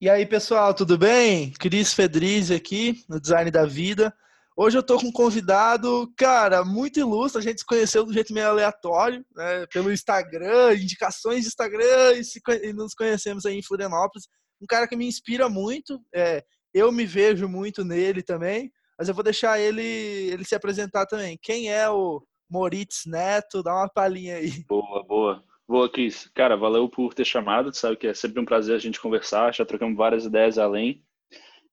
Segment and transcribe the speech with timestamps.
[0.00, 1.52] E aí, pessoal, tudo bem?
[1.52, 4.12] Cris Fedriz aqui, no Design da Vida.
[4.56, 7.40] Hoje eu tô com um convidado, cara, muito ilustre.
[7.40, 9.66] A gente se conheceu de um jeito meio aleatório, né?
[9.72, 14.26] Pelo Instagram, indicações de Instagram, e, se, e nos conhecemos aí em Florianópolis.
[14.60, 16.00] Um cara que me inspira muito.
[16.12, 16.42] É,
[16.74, 21.38] eu me vejo muito nele também, mas eu vou deixar ele, ele se apresentar também.
[21.40, 22.20] Quem é o
[22.50, 23.62] Moritz Neto?
[23.62, 24.64] Dá uma palhinha aí.
[24.68, 25.44] Boa, boa.
[25.66, 26.30] Boa, Cris.
[26.34, 27.70] Cara, valeu por ter chamado.
[27.70, 29.54] Tu sabe que é sempre um prazer a gente conversar.
[29.54, 31.02] Já trocamos várias ideias além.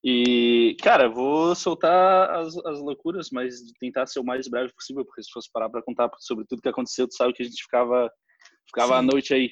[0.03, 5.21] E, cara, vou soltar as, as loucuras, mas tentar ser o mais breve possível, porque
[5.21, 8.09] se fosse parar para contar sobre tudo que aconteceu, tu sabe que a gente ficava,
[8.65, 9.51] ficava à noite aí.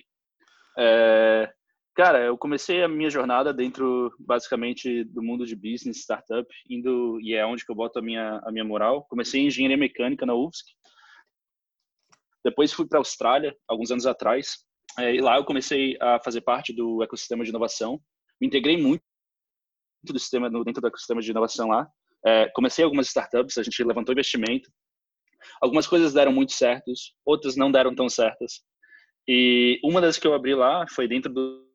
[0.77, 1.51] É,
[1.93, 7.35] cara, eu comecei a minha jornada dentro, basicamente, do mundo de business, startup, indo, e
[7.35, 9.05] é onde que eu boto a minha, a minha moral.
[9.07, 10.73] Comecei em engenharia mecânica na UFSC,
[12.43, 14.57] depois fui para a Austrália, alguns anos atrás,
[14.97, 18.01] é, e lá eu comecei a fazer parte do ecossistema de inovação.
[18.39, 19.03] Me integrei muito
[20.03, 21.87] do sistema, dentro do ecossistema de inovação lá.
[22.25, 24.69] É, comecei algumas startups, a gente levantou investimento.
[25.61, 28.61] Algumas coisas deram muito certos, outras não deram tão certas.
[29.27, 31.65] E uma das que eu abri lá foi dentro do,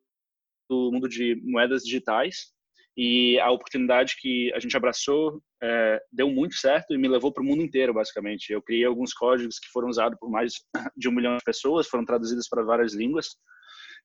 [0.69, 2.53] do mundo de moedas digitais,
[2.97, 7.43] e a oportunidade que a gente abraçou é, deu muito certo e me levou para
[7.43, 8.51] o mundo inteiro, basicamente.
[8.51, 10.53] Eu criei alguns códigos que foram usados por mais
[10.95, 13.27] de um milhão de pessoas, foram traduzidos para várias línguas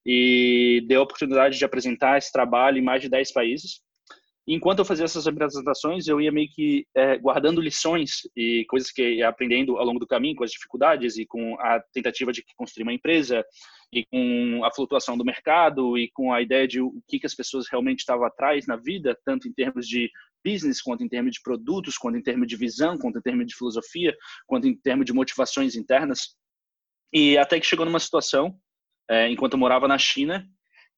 [0.05, 3.81] e deu a oportunidade de apresentar esse trabalho em mais de 10 países
[4.47, 9.17] enquanto eu fazia essas apresentações, eu ia meio que é, guardando lições e coisas que
[9.17, 12.83] ia aprendendo ao longo do caminho, com as dificuldades e com a tentativa de construir
[12.83, 13.45] uma empresa
[13.93, 17.35] e com a flutuação do mercado e com a ideia de o que, que as
[17.35, 20.11] pessoas realmente estavam atrás na vida, tanto em termos de
[20.45, 23.55] business, quanto em termos de produtos, quanto em termos de visão, quanto em termos de
[23.55, 24.17] filosofia,
[24.47, 26.37] quanto em termos de motivações internas.
[27.13, 28.57] E até que chegou numa situação,
[29.09, 30.47] é, enquanto eu morava na China,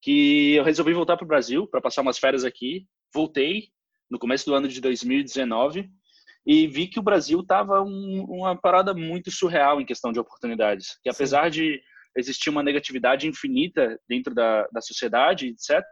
[0.01, 3.69] que eu resolvi voltar para o Brasil para passar umas férias aqui voltei
[4.09, 5.89] no começo do ano de 2019
[6.45, 10.97] e vi que o Brasil estava um, uma parada muito surreal em questão de oportunidades.
[11.01, 11.59] Que apesar Sim.
[11.59, 11.81] de
[12.17, 15.83] existir uma negatividade infinita dentro da, da sociedade, etc.,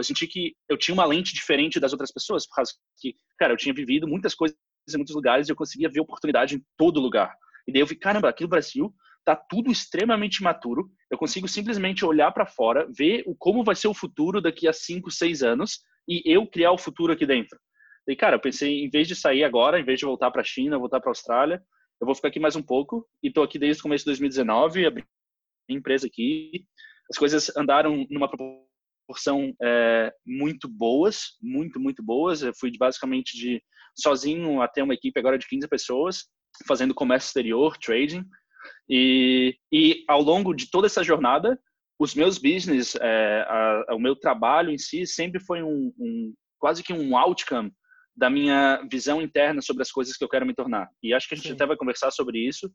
[0.00, 3.52] eu senti que eu tinha uma lente diferente das outras pessoas, por causa que, cara,
[3.52, 4.56] eu tinha vivido muitas coisas
[4.88, 7.34] em muitos lugares e eu conseguia ver oportunidade em todo lugar.
[7.68, 8.94] E daí eu vi, caramba, aqui no Brasil
[9.24, 10.90] tá tudo extremamente maturo.
[11.10, 14.72] Eu consigo simplesmente olhar para fora, ver o, como vai ser o futuro daqui a
[14.72, 17.58] 5, 6 anos e eu criar o futuro aqui dentro.
[18.08, 20.44] E cara, eu pensei, em vez de sair agora, em vez de voltar para a
[20.44, 21.62] China, voltar para a Austrália,
[22.00, 24.86] eu vou ficar aqui mais um pouco e estou aqui desde o começo de 2019,
[24.86, 25.04] abri
[25.68, 26.64] empresa aqui.
[27.10, 32.42] As coisas andaram numa proporção é, muito boas, muito, muito boas.
[32.42, 33.62] Eu fui basicamente de
[33.94, 36.24] sozinho até uma equipe agora de 15 pessoas,
[36.66, 38.24] fazendo comércio exterior, trading.
[38.88, 41.58] E, e ao longo de toda essa jornada,
[41.98, 46.34] os meus business, é, a, a, o meu trabalho em si sempre foi um, um,
[46.58, 47.72] quase que um outcome
[48.16, 50.88] da minha visão interna sobre as coisas que eu quero me tornar.
[51.02, 51.54] E acho que a gente Sim.
[51.54, 52.70] até vai conversar sobre isso.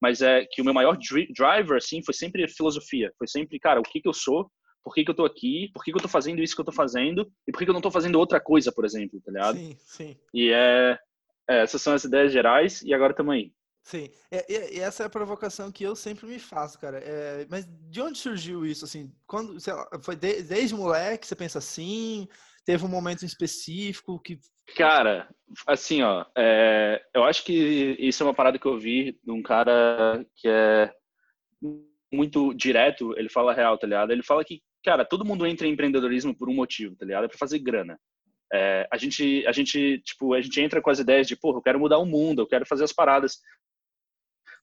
[0.00, 3.12] Mas é que o meu maior driver, assim, foi sempre filosofia.
[3.18, 4.48] Foi sempre, cara, o que, que eu sou,
[4.82, 6.64] por que, que eu tô aqui, por que, que eu tô fazendo isso que eu
[6.64, 9.32] tô fazendo, e por que, que eu não tô fazendo outra coisa, por exemplo, tá
[9.32, 9.58] ligado?
[9.58, 10.16] Sim, sim.
[10.32, 10.98] E é,
[11.48, 13.52] é essas são as ideias gerais, e agora estamos aí.
[13.82, 16.98] Sim, é, essa é a provocação que eu sempre me faço, cara.
[16.98, 18.84] É, mas de onde surgiu isso?
[18.84, 22.28] Assim, quando lá, foi de, desde moleque você pensa assim?
[22.66, 24.38] Teve um momento específico que.
[24.76, 25.26] Cara,
[25.66, 29.42] assim, ó, é, eu acho que isso é uma parada que eu vi de um
[29.42, 30.92] cara que é
[32.12, 33.16] muito direto.
[33.16, 34.10] Ele fala real, tá ligado?
[34.10, 37.24] Ele fala que, cara, todo mundo entra em empreendedorismo por um motivo, tá ligado?
[37.24, 37.98] É pra fazer grana.
[38.52, 41.62] É, a gente, a gente, tipo, a gente entra com as ideias de, porra, eu
[41.62, 43.38] quero mudar o mundo, eu quero fazer as paradas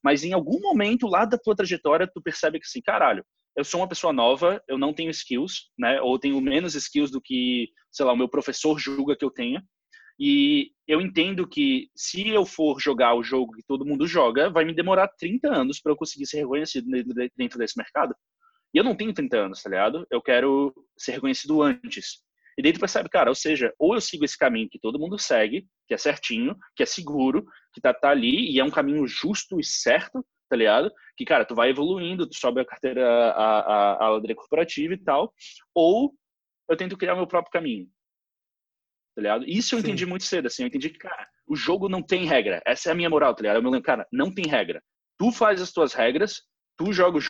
[0.06, 3.26] mas em algum momento lá da tua trajetória tu percebe que assim, caralho,
[3.58, 6.00] eu sou uma pessoa nova, eu não tenho skills, né?
[6.00, 9.64] Ou tenho menos skills do que, sei lá, o meu professor julga que eu tenha.
[10.20, 14.64] E eu entendo que se eu for jogar o jogo que todo mundo joga, vai
[14.64, 16.88] me demorar 30 anos para eu conseguir ser reconhecido
[17.36, 18.14] dentro desse mercado.
[18.76, 20.06] E eu não tenho 30 anos, tá ligado?
[20.12, 22.22] Eu quero ser reconhecido antes.
[22.58, 25.20] E daí tu percebe, cara, ou seja, ou eu sigo esse caminho que todo mundo
[25.20, 29.06] segue, que é certinho, que é seguro, que tá, tá ali e é um caminho
[29.06, 30.92] justo e certo, tá ligado?
[31.18, 34.98] Que, cara, tu vai evoluindo, tu sobe a carteira, a, a, a ladeira corporativa e
[34.98, 35.34] tal,
[35.74, 36.14] ou
[36.70, 37.88] eu tento criar meu próprio caminho,
[39.16, 39.46] tá ligado?
[39.46, 39.88] Isso eu Sim.
[39.88, 42.92] entendi muito cedo, assim, eu entendi que, cara, o jogo não tem regra, essa é
[42.94, 43.58] a minha moral, tá ligado?
[43.58, 44.82] Eu me lembro, cara, não tem regra.
[45.18, 46.42] Tu faz as tuas regras,
[46.78, 47.22] tu joga o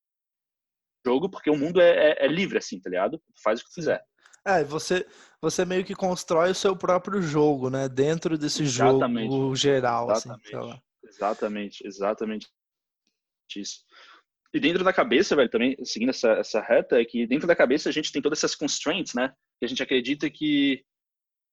[1.06, 3.18] jogo, porque o mundo é, é, é livre, assim, tá ligado?
[3.18, 4.04] Tu faz o que tu quiser.
[4.46, 5.06] É, você,
[5.42, 7.90] você meio que constrói o seu próprio jogo, né?
[7.90, 9.32] Dentro desse exatamente.
[9.32, 10.56] jogo geral, assim, exatamente.
[10.56, 12.48] assim, Exatamente, exatamente
[13.56, 13.84] isso.
[14.54, 17.90] E dentro da cabeça, velho, também, seguindo essa, essa reta, é que dentro da cabeça
[17.90, 19.34] a gente tem todas essas constraints, né?
[19.60, 20.84] Que a gente acredita que,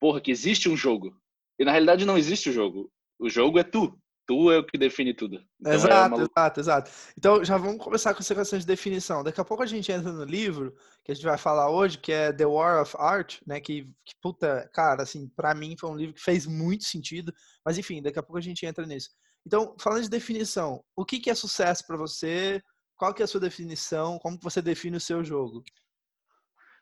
[0.01, 1.17] porra, que existe um jogo.
[1.59, 2.93] E na realidade não existe o jogo.
[3.19, 3.99] O jogo é tu.
[4.27, 5.43] Tu é o que define tudo.
[5.61, 6.91] Então, exato, é exato, exato.
[7.19, 9.25] Então já vamos começar com essa questão de definição.
[9.25, 10.75] Daqui a pouco a gente entra no livro
[11.05, 13.61] que a gente vai falar hoje, que é The War of Art, né?
[13.61, 17.33] Que, que puta, cara, assim, para mim foi um livro que fez muito sentido.
[17.65, 19.11] Mas enfim, daqui a pouco a gente entra nisso.
[19.45, 22.63] Então, falando de definição, o que, que é sucesso para você?
[22.97, 24.19] Qual que é a sua definição?
[24.21, 25.65] Como você define o seu jogo?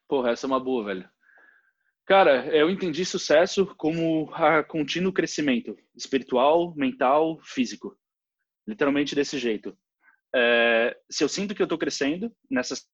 [0.06, 1.08] Porra, essa é uma boa, velho.
[2.10, 7.96] Cara, eu entendi sucesso como a contínuo crescimento espiritual, mental, físico.
[8.66, 9.78] Literalmente desse jeito.
[10.34, 12.84] É, se eu sinto que eu estou crescendo nessas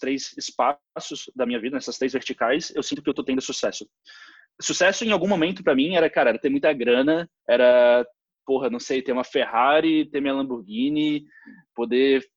[0.00, 3.88] três espaços da minha vida, nessas três verticais, eu sinto que eu estou tendo sucesso.
[4.60, 8.04] Sucesso em algum momento para mim era, cara, era ter muita grana, era,
[8.44, 11.24] porra, não sei, ter uma Ferrari, ter minha Lamborghini,
[11.76, 12.28] poder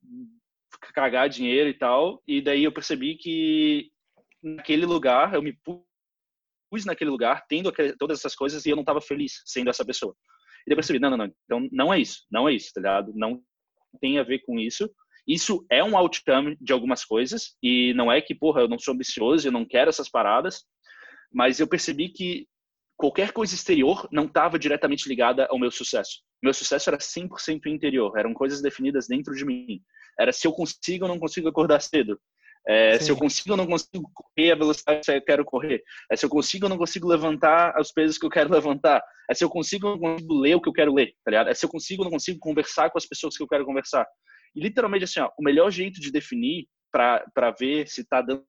[0.94, 2.22] cagar dinheiro e tal.
[2.28, 3.90] E daí eu percebi que
[4.44, 5.52] naquele lugar eu me
[6.70, 10.16] pus naquele lugar tendo todas essas coisas e eu não estava feliz sendo essa pessoa.
[10.66, 13.12] E depois percebi, não, não, não, então não é isso, não é isso, tá ligado?
[13.16, 13.42] Não
[14.02, 14.90] tem a ver com isso.
[15.28, 18.94] Isso é um outcome de algumas coisas e não é que, porra, eu não sou
[18.94, 20.64] ambicioso, eu não quero essas paradas,
[21.32, 22.48] mas eu percebi que
[22.98, 26.22] qualquer coisa exterior não estava diretamente ligada ao meu sucesso.
[26.44, 29.82] Meu sucesso era 100% interior, eram coisas definidas dentro de mim.
[30.20, 32.20] Era se eu consigo ou não consigo acordar cedo.
[32.68, 35.84] É, se eu consigo ou não consigo correr a velocidade que eu quero correr.
[36.12, 39.04] É, se eu consigo ou não consigo levantar os pesos que eu quero levantar.
[39.30, 41.50] É se eu consigo ou não consigo ler o que eu quero ler, tá ligado?
[41.50, 44.06] É se eu consigo ou não consigo conversar com as pessoas que eu quero conversar.
[44.56, 48.46] E literalmente assim, ó, o melhor jeito de definir para ver se tá dando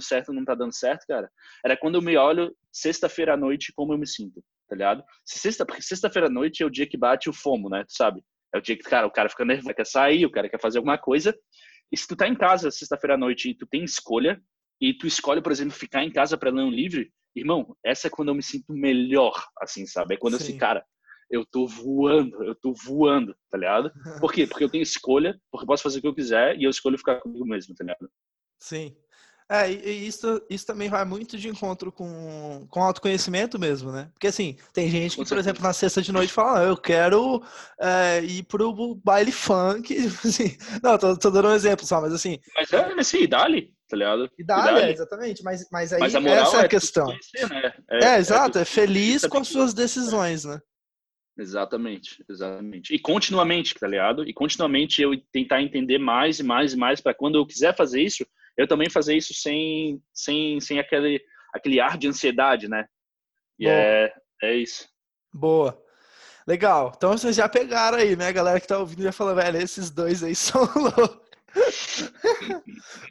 [0.00, 1.30] certo ou não tá dando certo, cara,
[1.64, 5.04] era quando eu me olho sexta-feira à noite como eu me sinto, tá ligado?
[5.24, 7.84] Sexta, porque sexta-feira à noite é o dia que bate o fomo, né?
[7.84, 8.24] Tu sabe?
[8.54, 10.78] É o dia que, cara, o cara fica nervoso, quer sair, o cara quer fazer
[10.78, 11.34] alguma coisa.
[11.92, 14.42] E se tu tá em casa sexta-feira à noite e tu tem escolha,
[14.80, 17.06] e tu escolhe, por exemplo, ficar em casa para ler um livro,
[17.36, 20.14] irmão, essa é quando eu me sinto melhor, assim, sabe?
[20.14, 20.42] É quando Sim.
[20.42, 20.84] eu assim, cara,
[21.30, 23.92] eu tô voando, eu tô voando, tá ligado?
[24.20, 24.46] Por quê?
[24.60, 26.98] Porque eu tenho escolha, porque eu posso fazer o que eu quiser e eu escolho
[26.98, 28.10] ficar comigo mesmo, tá ligado?
[28.58, 28.96] Sim.
[29.52, 34.08] É, e isso, isso também vai muito de encontro com, com autoconhecimento mesmo, né?
[34.14, 37.42] Porque assim, tem gente que, por exemplo, na sexta de noite fala, não, eu quero
[37.78, 39.94] é, ir pro baile funk,
[40.24, 42.38] assim, não, tô, tô, dando um exemplo só, mas assim...
[42.56, 44.30] Mas é, assim, dali, tá ligado?
[44.38, 47.04] E dali, é, exatamente, mas, mas aí mas a essa é a é questão.
[47.04, 47.74] Conhecer, né?
[47.90, 50.62] É, é, exato, é, feliz com as suas decisões, né?
[51.38, 52.94] Exatamente, exatamente.
[52.94, 54.26] E continuamente, tá ligado?
[54.26, 58.00] E continuamente eu tentar entender mais e mais e mais para quando eu quiser fazer
[58.00, 58.24] isso,
[58.56, 61.22] eu também fazer isso sem, sem, sem aquele,
[61.54, 62.86] aquele ar de ansiedade, né?
[63.58, 64.12] E é,
[64.42, 64.88] é isso.
[65.32, 65.80] Boa.
[66.46, 66.92] Legal.
[66.96, 68.28] Então vocês já pegaram aí, né?
[68.28, 71.22] A galera que tá ouvindo já falou, velho, esses dois aí são loucos.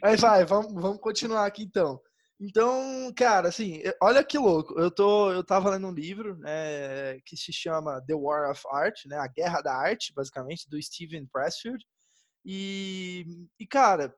[0.02, 2.00] Mas vai, vamos, vamos continuar aqui então.
[2.44, 4.78] Então, cara, assim, olha que louco.
[4.78, 9.06] Eu tô, eu tava lendo um livro, né, que se chama The War of Art,
[9.06, 11.84] né, a Guerra da Arte, basicamente, do Steven Pressfield.
[12.44, 13.24] E,
[13.60, 14.12] e cara,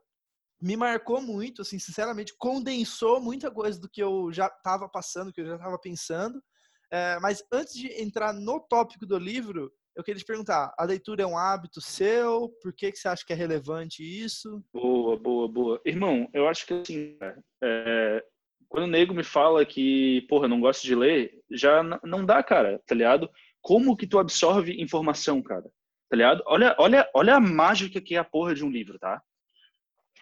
[0.64, 5.42] me marcou muito, assim, sinceramente, condensou muita coisa do que eu já estava passando, que
[5.42, 6.42] eu já estava pensando.
[6.90, 11.22] É, mas antes de entrar no tópico do livro, eu queria te perguntar: a leitura
[11.22, 12.48] é um hábito seu?
[12.62, 14.64] Por que, que você acha que é relevante isso?
[14.72, 15.82] Boa, boa, boa.
[15.84, 17.18] Irmão, eu acho que assim,
[17.62, 18.24] é,
[18.66, 22.80] quando o nego me fala que, porra, não gosto de ler, já não dá, cara,
[22.86, 23.28] tá ligado?
[23.60, 25.70] Como que tu absorve informação, cara?
[26.08, 26.42] Tá ligado?
[26.46, 29.22] Olha, olha, olha a mágica que é a porra de um livro, tá?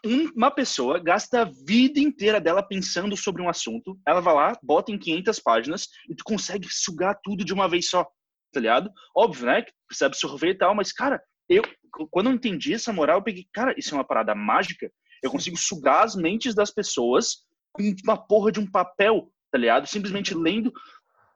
[0.05, 4.91] Uma pessoa gasta a vida inteira dela pensando sobre um assunto, ela vai lá, bota
[4.91, 8.05] em 500 páginas e tu consegue sugar tudo de uma vez só,
[8.53, 8.91] tá ligado?
[9.17, 9.63] Óbvio, né?
[9.63, 11.63] Que precisa absorver e tal, mas, cara, eu,
[12.11, 14.91] quando eu entendi essa moral, eu peguei, cara, isso é uma parada mágica.
[15.23, 19.87] Eu consigo sugar as mentes das pessoas com uma porra de um papel, tá ligado?
[19.87, 20.73] Simplesmente lendo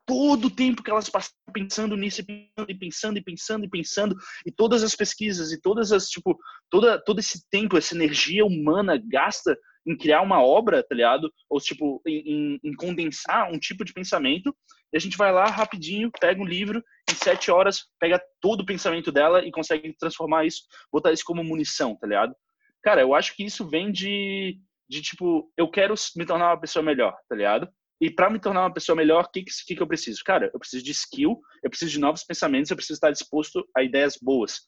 [0.07, 2.23] todo o tempo que elas passam pensando nisso
[2.69, 6.39] e pensando e pensando e pensando e todas as pesquisas e todas as tipo
[6.71, 11.33] toda todo esse tempo essa energia humana gasta em criar uma obra tá ligado?
[11.51, 14.57] Ou tipo em, em, condensar um tipo de pensamento
[14.93, 18.67] e a gente vai lá rapidinho pega um livro em sete horas pega todo o
[18.67, 22.35] pensamento dela e consegue transformar isso botar isso como munição tá ligado?
[22.81, 24.57] Cara eu acho que isso vem de
[24.89, 27.69] de tipo eu quero me tornar uma pessoa melhor tá ligado
[28.01, 30.23] e para me tornar uma pessoa melhor, o que, que, que eu preciso?
[30.25, 33.83] Cara, eu preciso de skill, eu preciso de novos pensamentos, eu preciso estar disposto a
[33.83, 34.61] ideias boas.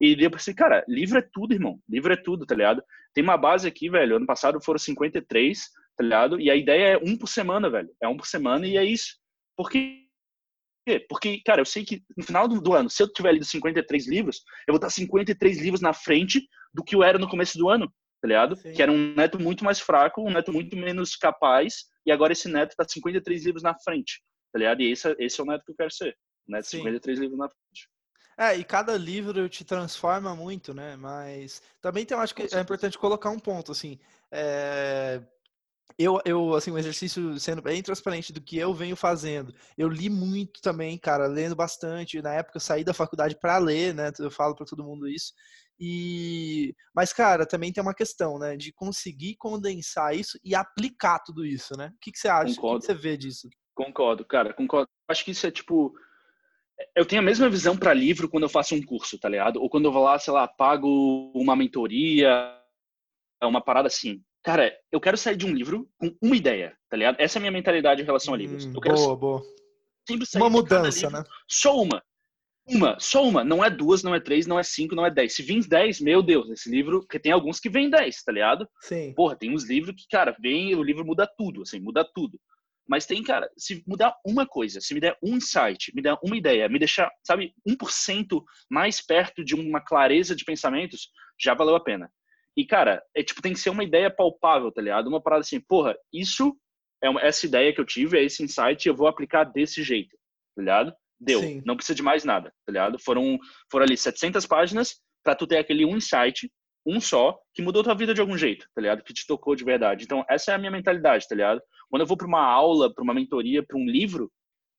[0.00, 1.80] E eu pensei, cara, livro é tudo, irmão.
[1.88, 2.82] Livro é tudo, tá ligado?
[3.14, 4.16] Tem uma base aqui, velho.
[4.16, 5.60] Ano passado foram 53,
[5.96, 6.40] tá ligado?
[6.40, 7.90] E a ideia é um por semana, velho.
[8.02, 9.16] É um por semana e é isso.
[9.56, 10.04] Porque
[10.84, 11.04] quê?
[11.08, 14.06] Porque, cara, eu sei que no final do, do, ano, se eu tiver lido 53
[14.06, 17.68] livros, eu vou estar 53 livros na frente do que eu era no começo do
[17.68, 17.86] ano,
[18.20, 18.56] tá ligado?
[18.56, 18.72] Sim.
[18.72, 22.48] Que era um neto muito mais fraco, um neto muito menos capaz, e agora esse
[22.48, 24.80] neto tá 53 livros na frente, tá ligado?
[24.82, 26.78] E esse, esse é o neto que eu quero ser, neto Sim.
[26.78, 27.88] 53 livros na frente.
[28.36, 30.96] É, e cada livro te transforma muito, né?
[30.96, 33.98] Mas também tem, eu acho que é importante colocar um ponto, assim,
[34.30, 35.22] é,
[35.96, 39.54] eu, eu, assim, um exercício sendo bem transparente do que eu venho fazendo.
[39.78, 42.20] Eu li muito também, cara, lendo bastante.
[42.20, 44.10] Na época eu saí da faculdade para ler, né?
[44.18, 45.32] Eu falo para todo mundo isso.
[45.78, 51.44] E mas cara, também tem uma questão, né, de conseguir condensar isso e aplicar tudo
[51.44, 51.92] isso, né?
[51.94, 52.54] O que, que você acha?
[52.54, 52.76] Concordo.
[52.76, 53.48] O que, que você vê disso?
[53.74, 54.88] Concordo, cara, concordo.
[55.08, 55.92] Acho que isso é tipo
[56.96, 59.60] eu tenho a mesma visão para livro quando eu faço um curso, tá ligado?
[59.62, 62.30] Ou quando eu vou lá, sei lá, pago uma mentoria,
[63.42, 67.16] uma parada assim cara, eu quero sair de um livro com uma ideia, tá ligado?
[67.18, 68.66] Essa é a minha mentalidade em relação a livros.
[68.66, 69.42] Quero boa, boa.
[70.36, 71.24] Uma mudança, né?
[71.48, 72.02] Só uma.
[72.66, 73.44] Uma, só uma.
[73.44, 75.34] Não é duas, não é três, não é cinco, não é dez.
[75.34, 78.66] Se vir dez, meu Deus, esse livro, porque tem alguns que vêm dez, tá ligado?
[78.80, 79.12] Sim.
[79.14, 82.38] Porra, tem uns livros que, cara, vem, o livro muda tudo, assim, muda tudo.
[82.88, 86.36] Mas tem, cara, se mudar uma coisa, se me der um insight, me der uma
[86.36, 91.08] ideia, me deixar, sabe, 1% mais perto de uma clareza de pensamentos,
[91.40, 92.10] já valeu a pena.
[92.56, 95.08] E, cara, é tipo, tem que ser uma ideia palpável, tá ligado?
[95.08, 96.56] Uma parada assim, porra, isso
[97.02, 100.16] é uma, essa ideia que eu tive, é esse insight, eu vou aplicar desse jeito,
[100.54, 100.94] tá ligado?
[101.20, 101.40] Deu.
[101.40, 101.62] Sim.
[101.64, 102.98] Não precisa de mais nada, tá ligado?
[102.98, 103.38] Foram,
[103.70, 106.50] foram ali 700 páginas para tu ter aquele um insight,
[106.86, 109.02] um só, que mudou tua vida de algum jeito, tá ligado?
[109.02, 110.04] Que te tocou de verdade.
[110.04, 111.62] Então, essa é a minha mentalidade, tá ligado?
[111.88, 114.30] Quando eu vou para uma aula, para uma mentoria, para um livro,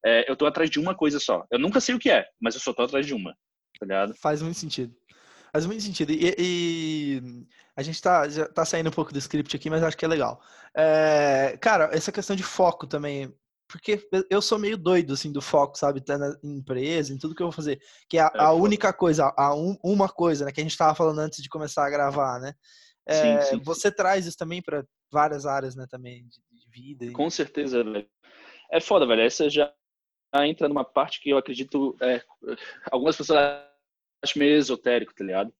[0.05, 1.43] é, eu tô atrás de uma coisa só.
[1.51, 3.31] Eu nunca sei o que é, mas eu só tô atrás de uma,
[3.79, 4.13] tá ligado?
[4.15, 4.95] Faz muito sentido.
[5.51, 6.11] Faz muito sentido.
[6.11, 7.21] E, e,
[7.75, 10.07] a gente tá, já tá saindo um pouco do script aqui, mas acho que é
[10.07, 10.41] legal.
[10.75, 13.33] É, cara, essa questão de foco também.
[13.67, 15.99] Porque eu sou meio doido, assim, do foco, sabe?
[15.99, 17.79] Tá na empresa, em tudo que eu vou fazer.
[18.07, 20.51] Que é a, é, a única coisa, a um, uma coisa, né?
[20.51, 22.53] Que a gente tava falando antes de começar a gravar, né?
[23.07, 23.95] É, sim, sim, você sim.
[23.95, 25.85] traz isso também para várias áreas, né?
[25.89, 27.11] Também de, de vida.
[27.11, 28.07] Com certeza, velho.
[28.71, 29.21] É foda, velho.
[29.21, 29.73] Essa já
[30.43, 31.97] entra numa parte que eu acredito.
[32.01, 32.21] É,
[32.91, 33.39] algumas pessoas
[34.23, 35.53] acho meio esotérico, tá ligado?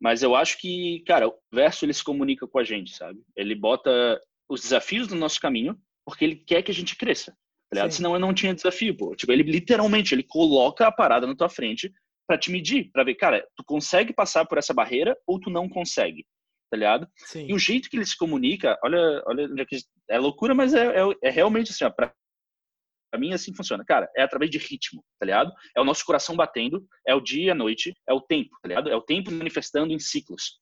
[0.00, 3.20] Mas eu acho que, cara, o verso ele se comunica com a gente, sabe?
[3.34, 5.78] Ele bota os desafios no nosso caminho
[6.08, 7.36] porque ele quer que a gente cresça,
[7.72, 7.90] tá?
[7.90, 9.14] Senão eu não tinha desafio, pô.
[9.14, 11.92] Tipo, ele literalmente, ele coloca a parada na tua frente
[12.26, 15.68] para te medir, para ver, cara, tu consegue passar por essa barreira ou tu não
[15.68, 16.26] consegue,
[16.70, 17.08] tá ligado?
[17.16, 17.46] Sim.
[17.48, 19.48] E o jeito que ele se comunica, olha, olha,
[20.08, 22.12] é loucura, mas é, é, é realmente assim, ó, pra
[23.10, 23.84] Pra mim, assim funciona.
[23.84, 25.52] Cara, é através de ritmo, tá ligado?
[25.74, 28.68] É o nosso coração batendo, é o dia e a noite, é o tempo, tá
[28.68, 28.90] ligado?
[28.90, 30.58] É o tempo manifestando em ciclos.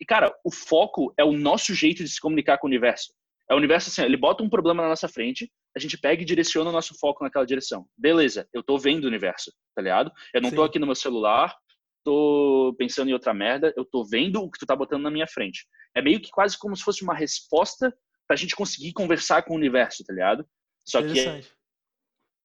[0.00, 3.12] E, cara, o foco é o nosso jeito de se comunicar com o universo.
[3.50, 6.24] É o universo assim, ele bota um problema na nossa frente, a gente pega e
[6.24, 7.86] direciona o nosso foco naquela direção.
[7.96, 10.12] Beleza, eu tô vendo o universo, tá ligado?
[10.34, 10.56] Eu não Sim.
[10.56, 11.56] tô aqui no meu celular,
[12.04, 15.26] tô pensando em outra merda, eu tô vendo o que tu tá botando na minha
[15.26, 15.66] frente.
[15.94, 17.94] É meio que quase como se fosse uma resposta
[18.26, 20.46] pra gente conseguir conversar com o universo, tá ligado?
[20.86, 21.42] Só que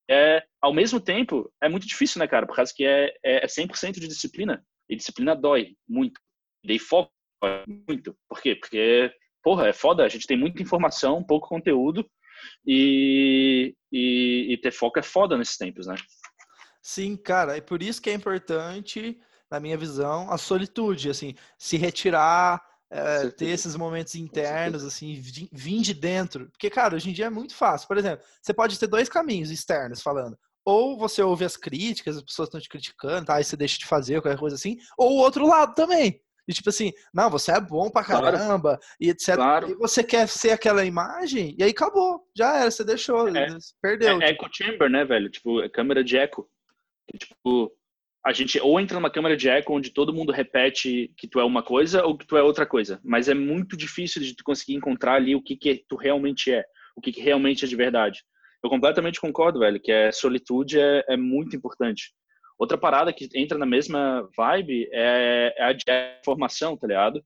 [0.10, 2.46] é, ao mesmo tempo, é muito difícil, né, cara?
[2.46, 4.66] Por causa que é, é 100% de disciplina.
[4.90, 6.20] E disciplina dói muito.
[6.64, 7.12] E daí foco
[7.88, 8.16] muito.
[8.28, 8.56] Por quê?
[8.56, 9.12] Porque,
[9.44, 10.04] porra, é foda.
[10.04, 12.10] A gente tem muita informação, pouco conteúdo.
[12.66, 15.96] E, e, e ter foco é foda nesses tempos, né?
[16.82, 17.58] Sim, cara.
[17.58, 19.20] É por isso que é importante,
[19.52, 21.10] na minha visão, a solitude.
[21.10, 25.20] Assim, se retirar é, ter esses momentos internos, assim,
[25.52, 26.50] vir de dentro.
[26.52, 27.88] Porque, cara, hoje em dia é muito fácil.
[27.88, 30.38] Por exemplo, você pode ter dois caminhos externos falando.
[30.66, 33.36] Ou você ouve as críticas, as pessoas estão te criticando, tá?
[33.36, 34.78] Aí você deixa de fazer, qualquer coisa assim.
[34.98, 36.23] Ou o outro lado também.
[36.48, 38.80] E tipo assim, não, você é bom pra caramba, claro.
[39.00, 39.36] e etc.
[39.36, 39.70] Claro.
[39.70, 42.22] E você quer ser aquela imagem, e aí acabou.
[42.36, 43.48] Já era, você deixou, é,
[43.82, 44.22] perdeu.
[44.22, 44.46] É, tipo.
[44.46, 45.30] echo chamber, né, velho?
[45.30, 46.50] Tipo, é câmera de eco.
[47.18, 47.72] Tipo,
[48.26, 51.44] a gente ou entra numa câmera de eco onde todo mundo repete que tu é
[51.44, 54.76] uma coisa ou que tu é outra coisa, mas é muito difícil de tu conseguir
[54.76, 56.64] encontrar ali o que que tu realmente é,
[56.96, 58.24] o que, que realmente é de verdade.
[58.64, 62.14] Eu completamente concordo, velho, que a solitude é, é muito importante.
[62.64, 65.84] Outra parada que entra na mesma vibe é, é a de
[66.24, 67.22] formação, tá ligado?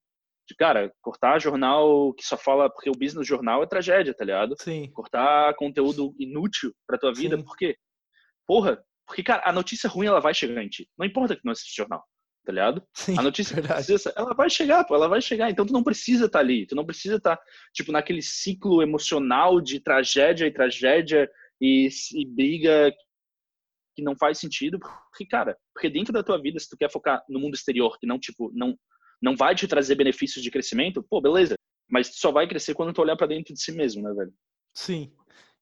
[0.49, 4.55] De, cara, cortar jornal que só fala porque o business jornal é tragédia, tá ligado?
[4.59, 4.89] Sim.
[4.91, 7.43] Cortar conteúdo inútil pra tua vida, Sim.
[7.43, 7.77] por quê?
[8.47, 10.89] Porra, porque, cara, a notícia ruim, ela vai chegar em ti.
[10.97, 12.03] Não importa que não assiste jornal,
[12.43, 12.83] tá ligado?
[12.95, 15.51] Sim, a notícia precisa, ela vai chegar, pô, ela vai chegar.
[15.51, 16.65] Então, tu não precisa estar tá ali.
[16.65, 21.29] Tu não precisa estar, tá, tipo, naquele ciclo emocional de tragédia e tragédia
[21.61, 22.91] e, e briga
[23.97, 24.79] que não faz sentido.
[24.79, 28.05] Porque, cara, porque dentro da tua vida, se tu quer focar no mundo exterior, que
[28.05, 28.77] não, tipo, não,
[29.19, 31.55] não vai te trazer benefícios de crescimento, pô, beleza.
[31.89, 34.31] Mas tu só vai crescer quando tu olhar para dentro de si mesmo, né, velho?
[34.75, 35.11] Sim.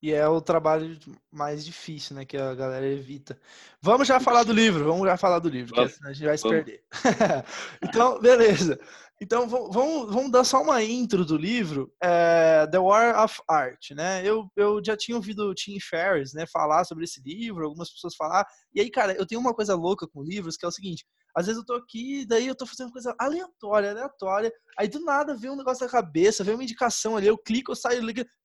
[0.02, 0.98] E é o trabalho
[1.32, 2.26] mais difícil, né?
[2.26, 3.40] Que a galera evita.
[3.80, 6.36] Vamos já falar do livro, vamos já falar do livro, vamos, que a gente vai
[6.36, 6.64] se vamos.
[6.64, 6.84] perder.
[7.82, 8.78] então, beleza.
[9.20, 14.20] Então, vamos, vamos dar só uma intro do livro, é, The War of Art, né?
[14.22, 18.14] Eu, eu já tinha ouvido o Tim Ferriss, né, falar sobre esse livro, algumas pessoas
[18.14, 18.46] falar.
[18.74, 21.46] E aí, cara, eu tenho uma coisa louca com livros, que é o seguinte, às
[21.46, 25.50] vezes eu tô aqui, daí eu tô fazendo coisa aleatória, aleatória, aí do nada vem
[25.50, 28.02] um negócio na cabeça, vem uma indicação ali, eu clico, eu saio,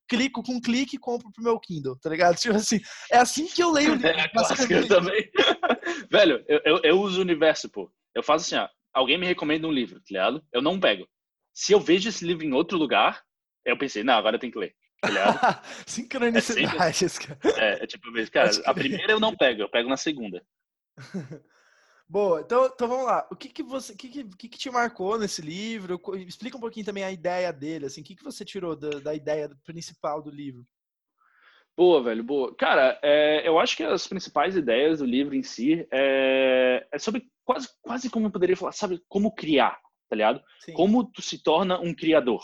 [0.10, 2.36] clico com um clique e compro pro meu Kindle, tá ligado?
[2.40, 4.10] Tipo assim, é assim que eu leio o livro.
[4.10, 4.30] É,
[4.70, 5.32] eu também.
[6.12, 7.90] Velho, eu, eu, eu uso o universo, pô.
[8.14, 10.44] Eu faço assim, ó, alguém me recomenda um livro, tá ligado?
[10.52, 11.08] Eu não pego.
[11.54, 13.24] Se eu vejo esse livro em outro lugar,
[13.66, 14.76] eu pensei, não, agora eu tenho que ler.
[15.02, 17.06] Tá Sincronicidade.
[17.58, 20.46] É, é, é tipo, cara, a primeira eu não pego, eu pego na segunda.
[22.08, 23.26] Boa, então, então vamos lá.
[23.32, 26.00] O que que você, que, que, que te marcou nesse livro?
[26.28, 29.16] Explica um pouquinho também a ideia dele, assim, o que que você tirou da, da
[29.16, 30.68] ideia principal do livro?
[31.78, 32.56] Boa, velho, boa.
[32.56, 37.24] Cara, é, eu acho que as principais ideias do livro em si é, é sobre
[37.46, 40.42] quase, quase como eu poderia falar, sabe, como criar, tá ligado?
[40.60, 40.74] Sim.
[40.74, 42.42] Como tu se torna um criador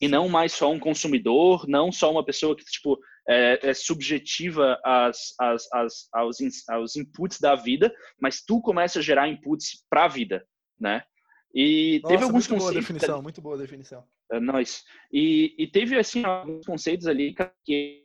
[0.00, 4.78] e não mais só um consumidor, não só uma pessoa que tipo é, é subjetiva
[4.84, 10.04] às, às, às, aos, aos inputs da vida, mas tu começa a gerar inputs para
[10.04, 10.44] a vida,
[10.78, 11.02] né?
[11.54, 12.72] E Nossa, teve alguns muito conceitos.
[12.72, 14.04] Boa definição, muito boa definição.
[14.32, 14.82] É, nós.
[15.12, 18.03] E, e teve assim alguns conceitos ali que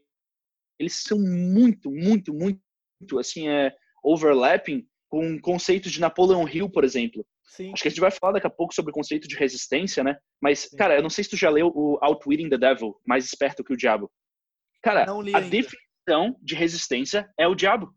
[0.79, 7.25] eles são muito, muito, muito assim é overlapping com conceitos de Napoleon Hill, por exemplo.
[7.43, 7.73] Sim.
[7.73, 10.15] Acho que a gente vai falar daqui a pouco sobre o conceito de resistência, né?
[10.41, 10.77] Mas, Sim.
[10.77, 13.73] cara, eu não sei se tu já leu o Outwitting the Devil, Mais Esperto que
[13.73, 14.09] o Diabo.
[14.81, 15.41] Cara, a ainda.
[15.41, 17.93] definição de resistência é o diabo.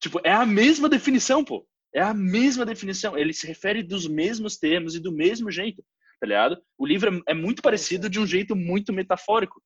[0.00, 1.66] Tipo, é a mesma definição, pô.
[1.94, 3.16] É a mesma definição.
[3.16, 5.84] Ele se refere dos mesmos termos e do mesmo jeito,
[6.20, 6.60] tá ligado?
[6.78, 9.62] O livro é, é muito parecido de um jeito muito metafórico.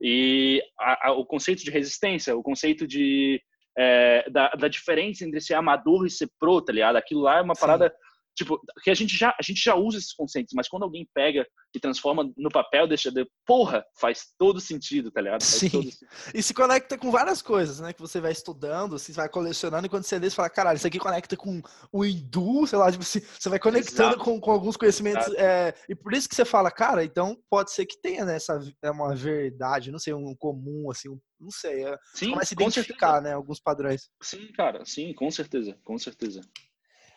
[0.00, 3.40] E a, a, o conceito de resistência, o conceito de
[3.76, 6.96] é, da, da, diferença entre ser amador e ser pro, tá ligado?
[6.96, 7.60] Aquilo lá é uma Sim.
[7.60, 7.94] parada
[8.34, 11.46] tipo, que a gente já a gente já usa esses conceitos, mas quando alguém pega
[11.74, 15.42] e transforma no papel, deixa de porra, faz todo sentido, tá ligado?
[15.42, 15.70] Faz Sim.
[15.70, 16.08] Sentido.
[16.34, 17.92] E se conecta com várias coisas, né?
[17.92, 20.86] Que você vai estudando, você vai colecionando, e quando você lê, você fala, caralho, isso
[20.86, 21.60] aqui conecta com
[21.92, 25.32] o hindu, sei lá, tipo, você, você vai conectando com, com, alguns conhecimentos.
[25.34, 28.72] É, e por isso que você fala, cara, então pode ser que tenha nessa né,
[28.82, 31.84] é uma verdade, não sei, um comum, assim, um, não sei.
[31.84, 34.08] É, sim, começa a identificar, né, alguns padrões.
[34.22, 36.40] Sim, cara, sim, com certeza, com certeza.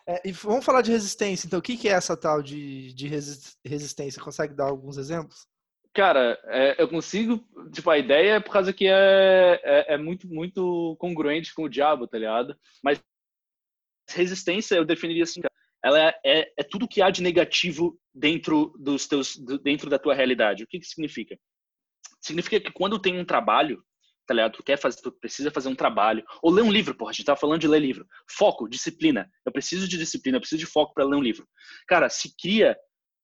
[0.07, 1.45] É, e vamos falar de resistência.
[1.45, 3.07] Então, o que, que é essa tal de, de
[3.65, 4.23] resistência?
[4.23, 5.45] Consegue dar alguns exemplos?
[5.93, 7.43] Cara, é, eu consigo.
[7.73, 11.69] Tipo, a ideia é por causa que é, é, é, muito, muito congruente com o
[11.69, 12.55] diabo, tá ligado?
[12.81, 13.01] Mas
[14.09, 18.73] resistência eu definiria assim, cara, ela é, é, é, tudo que há de negativo dentro
[18.79, 20.63] dos teus, dentro da tua realidade.
[20.63, 21.37] O que, que significa?
[22.21, 23.83] Significa que quando tem um trabalho
[24.27, 24.51] tá ligado?
[24.51, 26.23] Tu quer fazer, tu precisa fazer um trabalho.
[26.43, 28.05] Ou ler um livro, porra, a gente tava falando de ler livro.
[28.29, 29.31] Foco, disciplina.
[29.45, 31.47] Eu preciso de disciplina, eu preciso de foco para ler um livro.
[31.87, 32.77] Cara, se cria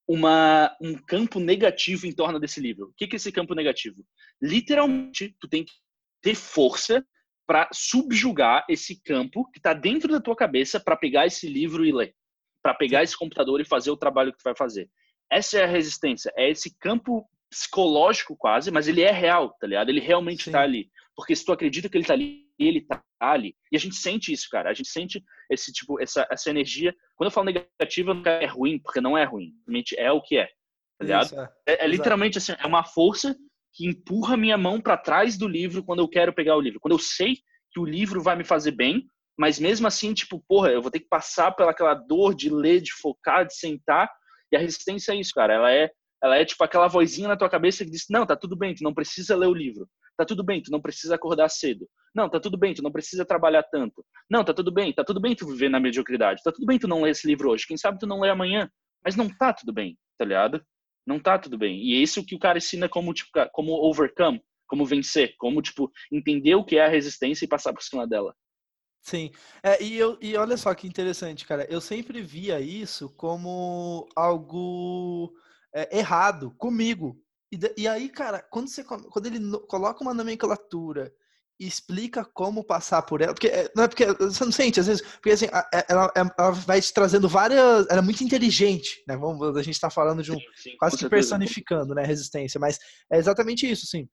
[0.08, 2.88] uma, um campo negativo em torno desse livro.
[2.88, 4.04] O que, que é esse campo negativo?
[4.42, 5.74] Literalmente, tu tem que
[6.22, 7.06] ter força
[7.46, 11.92] para subjugar esse campo que está dentro da tua cabeça para pegar esse livro e
[11.92, 12.16] ler.
[12.62, 14.90] Para pegar esse computador e fazer o trabalho que tu vai fazer.
[15.30, 16.32] Essa é a resistência.
[16.38, 19.90] É esse campo psicológico quase, mas ele é real, tá ligado?
[19.90, 20.52] Ele realmente Sim.
[20.52, 20.90] tá ali.
[21.16, 23.56] Porque se tu acredita que ele tá ali, ele tá ali.
[23.72, 24.70] E a gente sente isso, cara.
[24.70, 26.94] A gente sente esse tipo, essa, essa energia.
[27.16, 29.54] Quando eu falo negativa, não é ruim, porque não é ruim.
[29.66, 30.48] Realmente é o que é.
[30.98, 31.26] Tá ligado?
[31.26, 31.50] Isso, é.
[31.68, 33.36] É, é literalmente assim, é uma força
[33.74, 36.80] que empurra minha mão para trás do livro quando eu quero pegar o livro.
[36.80, 37.38] Quando eu sei
[37.72, 39.06] que o livro vai me fazer bem,
[39.38, 42.94] mas mesmo assim, tipo, porra, eu vou ter que passar pelaquela dor de ler, de
[42.94, 44.10] focar, de sentar.
[44.52, 45.54] E a resistência é isso, cara.
[45.54, 45.92] Ela é
[46.24, 48.84] ela é tipo aquela vozinha na tua cabeça que diz: Não, tá tudo bem, tu
[48.84, 49.90] não precisa ler o livro.
[50.18, 51.88] Tá tudo bem, tu não precisa acordar cedo.
[52.14, 54.06] Não, tá tudo bem, tu não precisa trabalhar tanto.
[54.30, 56.42] Não, tá tudo bem, tá tudo bem tu viver na mediocridade.
[56.44, 57.66] Tá tudo bem tu não ler esse livro hoje.
[57.68, 58.70] Quem sabe tu não lê amanhã.
[59.04, 60.64] Mas não tá tudo bem, tá ligado?
[61.06, 61.82] Não tá tudo bem.
[61.84, 65.92] E é isso que o cara ensina como, tipo, como overcome, como vencer, como, tipo,
[66.12, 68.34] entender o que é a resistência e passar por cima dela.
[69.02, 71.68] Sim, é, e, eu, e olha só que interessante, cara.
[71.70, 75.34] Eu sempre via isso como algo
[75.76, 77.20] é, errado comigo.
[77.54, 81.14] E, e, aí, cara, quando, você, quando ele coloca uma nomenclatura
[81.60, 84.88] e explica como passar por ela, porque é, não é porque você não sente, às
[84.88, 87.86] vezes, porque assim, é, ela, ela vai te trazendo várias.
[87.90, 89.16] Ela é muito inteligente, né?
[89.16, 90.36] Vamos, a gente está falando de um.
[90.36, 92.04] Sim, sim, quase que personificando, né?
[92.04, 92.80] Resistência, mas
[93.12, 94.10] é exatamente isso, sim.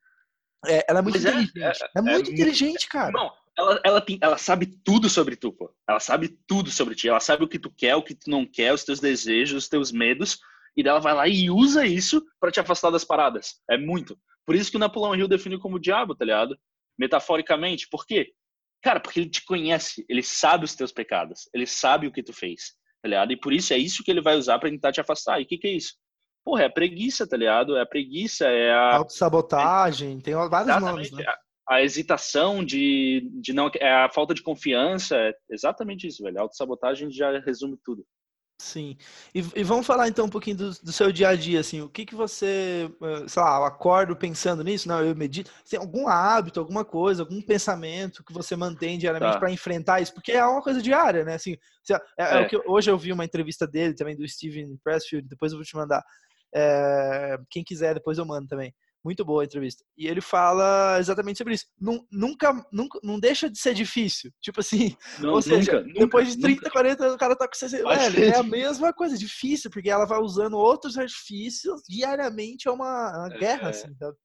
[0.67, 1.83] É, ela é muito mas é, inteligente.
[1.83, 3.11] É, é, muito inteligente, cara.
[3.11, 5.75] Não, ela, ela, tem, ela sabe tudo sobre tu, pô.
[5.89, 7.09] Ela sabe tudo sobre ti.
[7.09, 9.69] Ela sabe o que tu quer, o que tu não quer, os teus desejos, os
[9.71, 10.39] teus medos
[10.77, 13.61] e dela vai lá e usa isso para te afastar das paradas.
[13.71, 14.17] É muito.
[14.47, 16.57] Por isso que o Napoleão Hill definiu como diabo, tá ligado?
[17.01, 17.89] metaforicamente.
[17.89, 18.31] Por quê?
[18.83, 22.33] Cara, porque ele te conhece, ele sabe os teus pecados, ele sabe o que tu
[22.33, 23.33] fez, tá ligado?
[23.33, 25.41] E por isso é isso que ele vai usar para tentar te afastar.
[25.41, 25.95] E o que, que é isso?
[26.45, 27.77] Porra, é a preguiça, tá ligado?
[27.77, 28.97] É a preguiça, é a.
[28.97, 30.21] Autossabotagem, é...
[30.21, 31.11] tem vários Exatamente.
[31.11, 31.13] nomes.
[31.13, 31.25] Né?
[31.69, 33.71] A, a, hesitação de, de não.
[33.79, 36.39] É a falta de confiança, é exatamente isso, velho.
[36.39, 38.05] A autossabotagem já resume tudo.
[38.61, 38.95] Sim.
[39.35, 41.89] E, e, vamos falar então um pouquinho do, do, seu dia a dia, assim, o
[41.89, 46.07] que que você, eh, sei lá, eu acordo pensando nisso, não, eu medito, tem algum
[46.07, 49.39] hábito, alguma coisa, algum pensamento que você mantém diariamente tá.
[49.39, 51.57] para enfrentar isso, porque é uma coisa diária, né, assim,
[51.91, 52.37] é, é.
[52.37, 55.59] é, o que hoje eu vi uma entrevista dele também do Steven Pressfield, depois eu
[55.59, 56.05] vou te mandar,
[56.55, 58.75] é, quem quiser depois eu mando também.
[59.05, 59.83] Muito boa a entrevista.
[59.97, 61.67] E ele fala exatamente sobre isso.
[62.11, 64.31] Nunca, nunca, não deixa de ser difícil.
[64.43, 66.71] Tipo assim, não, ou seja, nunca, depois de 30, nunca.
[66.71, 67.89] 40 o cara tá com 60.
[67.89, 73.11] Velho, é a mesma coisa, difícil, porque ela vai usando outros artifícios diariamente, é uma,
[73.19, 74.17] uma guerra, é, assim, sabe?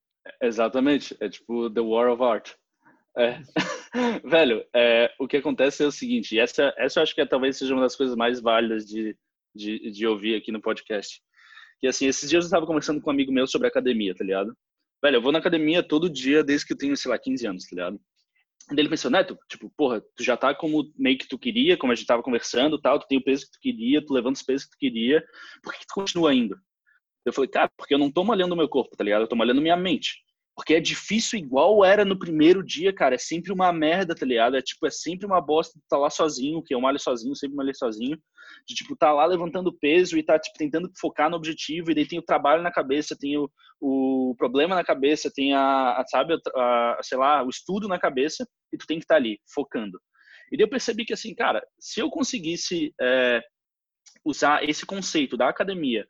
[0.41, 1.15] Exatamente.
[1.21, 2.51] É tipo The War of Art.
[3.17, 3.39] É.
[4.25, 7.57] Velho, é, o que acontece é o seguinte, essa, essa eu acho que é, talvez
[7.57, 9.17] seja uma das coisas mais válidas de,
[9.55, 11.21] de, de ouvir aqui no podcast.
[11.79, 14.55] Que assim, esses dias eu estava conversando com um amigo meu sobre academia, tá ligado?
[15.05, 17.65] Velho, eu vou na academia todo dia desde que eu tenho, sei lá, 15 anos,
[17.65, 18.01] tá ligado?
[18.71, 21.93] E ele pensou, Neto, tipo, porra, tu já tá como meio que tu queria, como
[21.93, 24.41] a gente tava conversando tal, tu tem o peso que tu queria, tu levanta os
[24.41, 25.23] pesos que tu queria,
[25.61, 26.59] por que, que tu continua indo?
[27.23, 29.21] Eu falei, cara, porque eu não tô malhando o meu corpo, tá ligado?
[29.21, 30.24] Eu tô malhando minha mente.
[30.55, 33.15] Porque é difícil igual era no primeiro dia, cara.
[33.15, 34.55] É sempre uma merda, tá ligado?
[34.55, 37.57] É tipo, é sempre uma bosta de tá lá sozinho, que eu malho sozinho, sempre
[37.57, 38.17] malhei sozinho.
[38.65, 42.07] De tipo, tá lá levantando peso e tá tipo, tentando focar no objetivo, e daí
[42.07, 43.49] tem o trabalho na cabeça, tem o,
[43.81, 47.99] o problema na cabeça, tem a, a sabe, a, a, sei lá, o estudo na
[47.99, 49.99] cabeça, e tu tem que estar tá ali, focando.
[50.51, 53.41] E daí eu percebi que assim, cara, se eu conseguisse é,
[54.23, 56.07] usar esse conceito da academia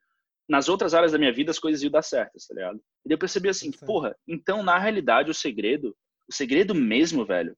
[0.47, 2.79] nas outras áreas da minha vida as coisas iam dar certas, tá ligado?
[3.07, 5.95] E eu percebi assim, porra, então na realidade o segredo,
[6.29, 7.55] o segredo mesmo, velho,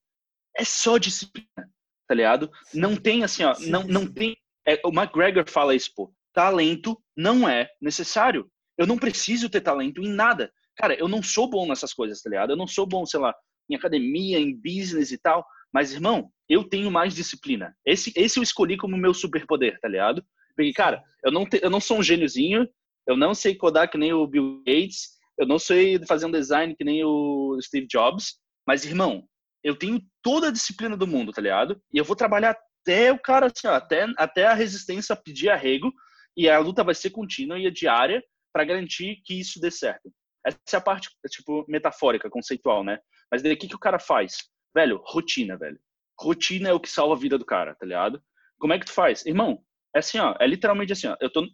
[0.57, 1.69] é só disciplina,
[2.07, 2.51] tá ligado?
[2.73, 4.35] Não tem assim, ó, não, não tem.
[4.67, 8.49] É, o McGregor fala isso, pô, talento não é necessário.
[8.77, 10.51] Eu não preciso ter talento em nada.
[10.75, 12.51] Cara, eu não sou bom nessas coisas, tá ligado?
[12.51, 13.33] Eu não sou bom, sei lá,
[13.69, 15.45] em academia, em business e tal.
[15.73, 17.75] Mas, irmão, eu tenho mais disciplina.
[17.85, 20.23] Esse, esse eu escolhi como meu superpoder, tá ligado?
[20.57, 22.67] Porque, cara, eu não, te, eu não sou um gêniozinho,
[23.07, 26.75] eu não sei codar que nem o Bill Gates, eu não sei fazer um design
[26.75, 29.23] que nem o Steve Jobs, mas, irmão,
[29.63, 31.79] eu tenho toda a disciplina do mundo, tá ligado?
[31.93, 35.93] E eu vou trabalhar até o cara, assim, ó, até, até a resistência pedir arrego,
[36.35, 40.11] e a luta vai ser contínua e diária para garantir que isso dê certo.
[40.43, 42.99] Essa é a parte, tipo, metafórica, conceitual, né?
[43.31, 44.37] Mas daí o que, que o cara faz?
[44.73, 45.79] Velho, rotina, velho.
[46.19, 48.21] Rotina é o que salva a vida do cara, tá ligado?
[48.59, 49.25] Como é que tu faz?
[49.25, 49.61] Irmão,
[49.97, 51.47] é assim, ó, é literalmente assim, ó, eu tô,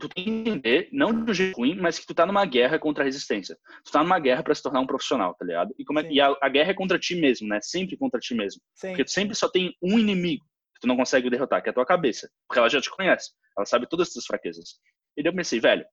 [0.00, 2.78] tu tem que entender, não de um jeito ruim, mas que tu tá numa guerra
[2.78, 3.56] contra a resistência.
[3.84, 5.74] Tu tá numa guerra para se tornar um profissional, tá ligado?
[5.78, 7.60] E, como é, e a, a, guerra é contra ti mesmo, né?
[7.60, 8.60] Sempre contra ti mesmo.
[8.74, 8.88] Sim.
[8.88, 11.74] Porque tu sempre só tem um inimigo que tu não consegue derrotar, que é a
[11.74, 12.30] tua cabeça.
[12.48, 13.30] Porque ela já te conhece.
[13.56, 14.80] Ela sabe todas as tuas fraquezas.
[15.16, 15.84] E daí eu pensei, velho,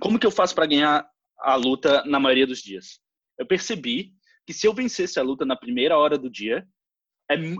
[0.00, 1.08] como que eu faço para ganhar
[1.40, 3.00] a luta na maioria dos dias?
[3.38, 4.12] Eu percebi
[4.46, 6.66] que se eu vencesse a luta na primeira hora do dia,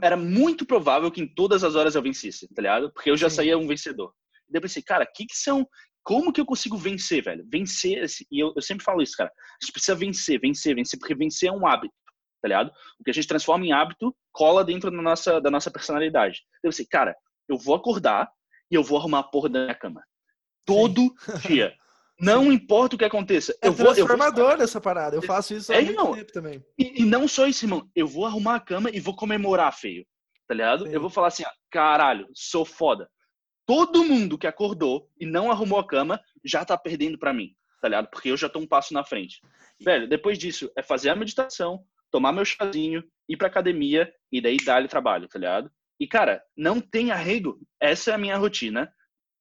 [0.03, 2.93] era muito provável que em todas as horas eu vencesse, tá ligado?
[2.93, 3.37] Porque eu já Sim.
[3.37, 4.13] saía um vencedor.
[4.49, 5.67] E daí eu pensei, cara, o que, que são.
[6.03, 7.47] Como que eu consigo vencer, velho?
[7.51, 9.31] Vencer, e eu, eu sempre falo isso, cara.
[9.31, 11.93] A gente precisa vencer, vencer, vencer, porque vencer é um hábito,
[12.41, 12.73] tá ligado?
[12.99, 16.41] O que a gente transforma em hábito cola dentro da nossa, da nossa personalidade.
[16.63, 17.15] Eu pensei, cara,
[17.47, 18.31] eu vou acordar
[18.71, 20.03] e eu vou arrumar a porra da minha cama.
[20.65, 21.13] Todo
[21.47, 21.75] dia.
[22.21, 23.53] Não importa o que aconteça.
[23.63, 24.65] É eu transformador vou, eu vou...
[24.65, 25.17] essa parada.
[25.17, 26.65] Eu faço isso há é, muito tempo também.
[26.79, 27.89] E, e, não só isso, irmão.
[27.95, 30.05] Eu vou arrumar a cama e vou comemorar, feio.
[30.47, 30.87] Tá ligado?
[30.87, 30.93] Sim.
[30.93, 33.09] Eu vou falar assim, ó, caralho, sou foda
[33.69, 37.89] todo mundo que acordou e não arrumou a cama já tá perdendo para mim, tá
[37.89, 38.09] ligado?
[38.11, 39.43] Porque eu já tô um passo na frente.
[39.79, 44.57] Velho, depois disso é fazer a meditação, tomar meu chazinho, ir pra academia e daí
[44.57, 45.71] dar-lhe trabalho, tá ligado?
[46.01, 47.61] E cara, não tem arrego.
[47.79, 48.91] Essa é a minha rotina,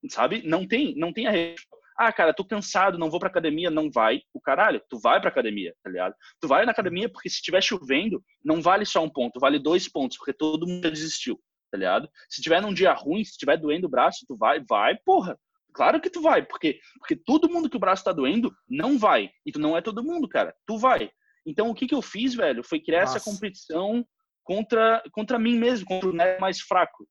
[0.10, 0.46] sabe?
[0.46, 1.62] Não tem, não tem arrego.
[1.98, 4.22] Ah, cara, tô cansado, não vou pra academia, não vai.
[4.34, 6.14] O caralho, tu vai pra academia, tá ligado?
[6.40, 9.90] Tu vai na academia porque se estiver chovendo, não vale só um ponto, vale dois
[9.90, 11.40] pontos, porque todo mundo desistiu
[11.72, 12.10] tá ligado?
[12.30, 15.38] Se tiver num dia ruim, se tiver doendo o braço, tu vai, vai, porra.
[15.74, 19.30] Claro que tu vai, porque porque todo mundo que o braço tá doendo não vai.
[19.46, 20.56] E tu não é todo mundo, cara.
[20.66, 21.12] Tu vai.
[21.46, 23.18] Então o que que eu fiz, velho, foi criar Nossa.
[23.18, 24.06] essa competição
[24.44, 27.08] contra contra mim mesmo, contra o neto mais fraco.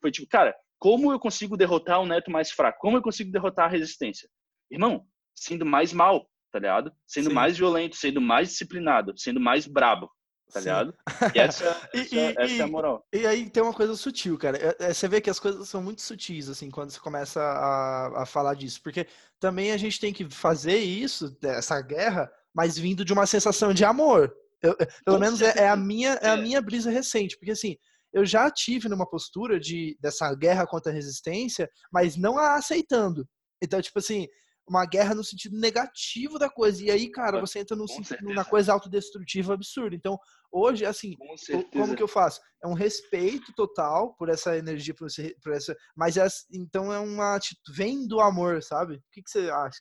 [0.00, 2.80] Foi tipo, cara, como eu consigo derrotar o neto mais fraco?
[2.80, 4.28] Como eu consigo derrotar a resistência?
[4.68, 6.92] Irmão, sendo mais mal, tá ligado?
[7.06, 7.34] Sendo Sim.
[7.34, 10.10] mais violento, sendo mais disciplinado, sendo mais brabo
[10.50, 10.94] tá ligado?
[11.34, 11.64] E essa,
[11.94, 13.06] essa, e, essa é a moral.
[13.12, 14.56] E aí tem uma coisa sutil, cara.
[14.58, 18.22] É, é, você vê que as coisas são muito sutis, assim, quando você começa a,
[18.22, 18.80] a falar disso.
[18.82, 19.06] Porque
[19.38, 23.84] também a gente tem que fazer isso, essa guerra, mas vindo de uma sensação de
[23.84, 24.34] amor.
[24.62, 26.40] Eu, pelo Com menos é, é, a minha, é a é.
[26.40, 27.76] minha brisa recente, porque assim,
[28.12, 33.28] eu já tive numa postura de dessa guerra contra a resistência, mas não a aceitando.
[33.62, 34.26] Então, tipo assim,
[34.70, 36.82] uma guerra no sentido negativo da coisa.
[36.82, 37.86] E aí, cara, você entra num
[38.22, 39.96] numa coisa autodestrutiva absurda.
[39.96, 40.16] Então,
[40.50, 42.40] hoje, assim, Com como que eu faço?
[42.62, 45.76] É um respeito total por essa energia, por, esse, por essa.
[45.96, 47.38] Mas é, então é uma.
[47.74, 48.94] Vem do amor, sabe?
[48.94, 49.78] O que, que você acha?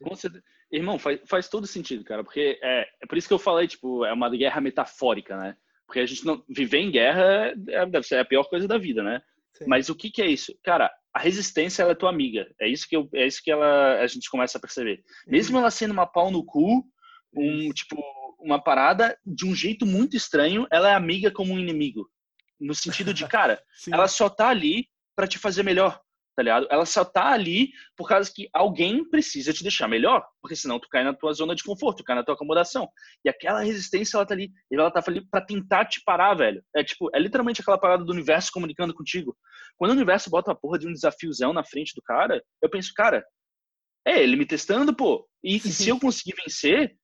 [0.71, 4.05] Irmão, faz, faz todo sentido, cara, porque é, é por isso que eu falei, tipo,
[4.05, 5.57] é uma guerra metafórica, né?
[5.89, 6.43] Porque a gente não.
[6.47, 9.19] Viver em guerra é, deve ser a pior coisa da vida, né?
[9.57, 9.65] Sim.
[9.67, 10.53] Mas o que, que é isso?
[10.63, 12.47] Cara, a resistência ela é tua amiga.
[12.61, 14.99] É isso que eu, é isso que ela a gente começa a perceber.
[15.25, 15.31] Uhum.
[15.31, 16.85] Mesmo ela sendo uma pau no cu,
[17.35, 17.99] um tipo
[18.39, 22.07] uma parada de um jeito muito estranho, ela é amiga como um inimigo.
[22.59, 23.59] No sentido de, cara,
[23.91, 25.99] ela só tá ali para te fazer melhor
[26.39, 26.67] tá ligado?
[26.71, 30.87] Ela só tá ali por causa que alguém precisa te deixar melhor, porque senão tu
[30.87, 32.87] cai na tua zona de conforto, tu cai na tua acomodação.
[33.25, 36.63] E aquela resistência, ela tá ali, ela tá ali pra tentar te parar, velho.
[36.73, 39.35] É tipo, é literalmente aquela parada do universo comunicando contigo.
[39.75, 42.93] Quando o universo bota a porra de um desafiozão na frente do cara, eu penso,
[42.95, 43.25] cara,
[44.07, 45.27] é ele me testando, pô.
[45.43, 46.95] E, e se eu conseguir vencer,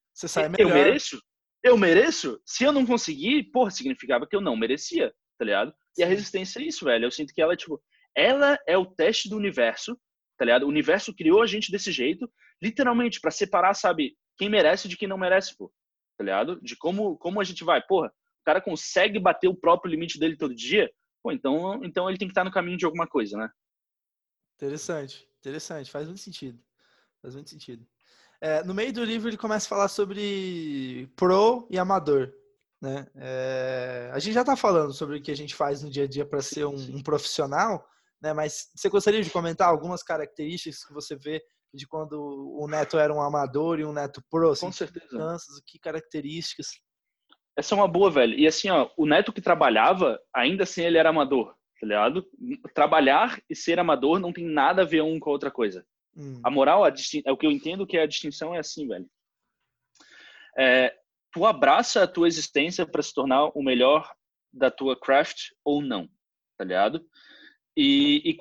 [0.58, 1.22] eu mereço?
[1.62, 2.40] Eu mereço?
[2.46, 5.74] Se eu não conseguir, porra, significava que eu não merecia, tá ligado?
[5.98, 7.04] E a resistência é isso, velho.
[7.04, 7.82] Eu sinto que ela, é, tipo,
[8.16, 10.00] ela é o teste do universo,
[10.38, 10.64] tá ligado?
[10.64, 15.08] O universo criou a gente desse jeito, literalmente, para separar, sabe, quem merece de quem
[15.08, 15.72] não merece, pô.
[16.18, 16.60] Tá ligado?
[16.62, 17.82] De como, como a gente vai.
[17.82, 20.90] Porra, o cara consegue bater o próprio limite dele todo dia,
[21.22, 23.50] pô, então, então ele tem que estar no caminho de alguma coisa, né?
[24.56, 25.92] Interessante, interessante.
[25.92, 26.60] Faz muito sentido.
[27.22, 27.86] Faz muito sentido.
[28.40, 32.34] É, no meio do livro ele começa a falar sobre pro e amador.
[32.82, 33.08] Né?
[33.16, 36.08] É, a gente já está falando sobre o que a gente faz no dia a
[36.08, 37.90] dia para ser um, um, profissional,
[38.22, 38.34] né?
[38.34, 42.14] Mas você gostaria de comentar algumas características que você vê de quando
[42.58, 44.52] o Neto era um amador e um Neto pro?
[44.52, 45.38] Assim, Com certeza.
[45.68, 46.68] Que características?
[47.58, 48.38] Essa é uma boa, velho.
[48.38, 52.26] E assim, ó, o Neto que trabalhava, ainda assim ele era amador, tá ligado?
[52.74, 55.86] Trabalhar e ser amador não tem nada a ver um com a outra coisa.
[56.16, 56.42] Hum.
[56.44, 57.22] A moral, a distin...
[57.26, 59.10] é o que eu entendo que a distinção é assim, velho.
[60.58, 60.94] É,
[61.32, 64.10] tu abraça a tua existência para se tornar o melhor
[64.52, 66.10] da tua craft ou não,
[66.58, 67.06] tá ligado?
[67.76, 68.38] E, e,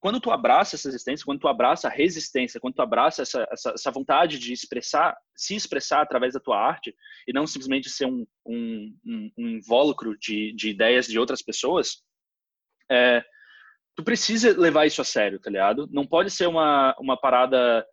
[0.00, 3.70] quando tu abraça essa resistência, quando tu abraça a resistência, quando tu abraça essa, essa,
[3.70, 6.94] essa, vontade de expressar, se expressar através da tua arte
[7.26, 12.02] e não simplesmente ser um, um, um, um invólucro de, de ideias de outras pessoas,
[12.90, 13.24] é,
[13.96, 15.88] tu precisa levar isso a sério, tá ligado?
[15.90, 17.84] Não pode ser uma, uma parada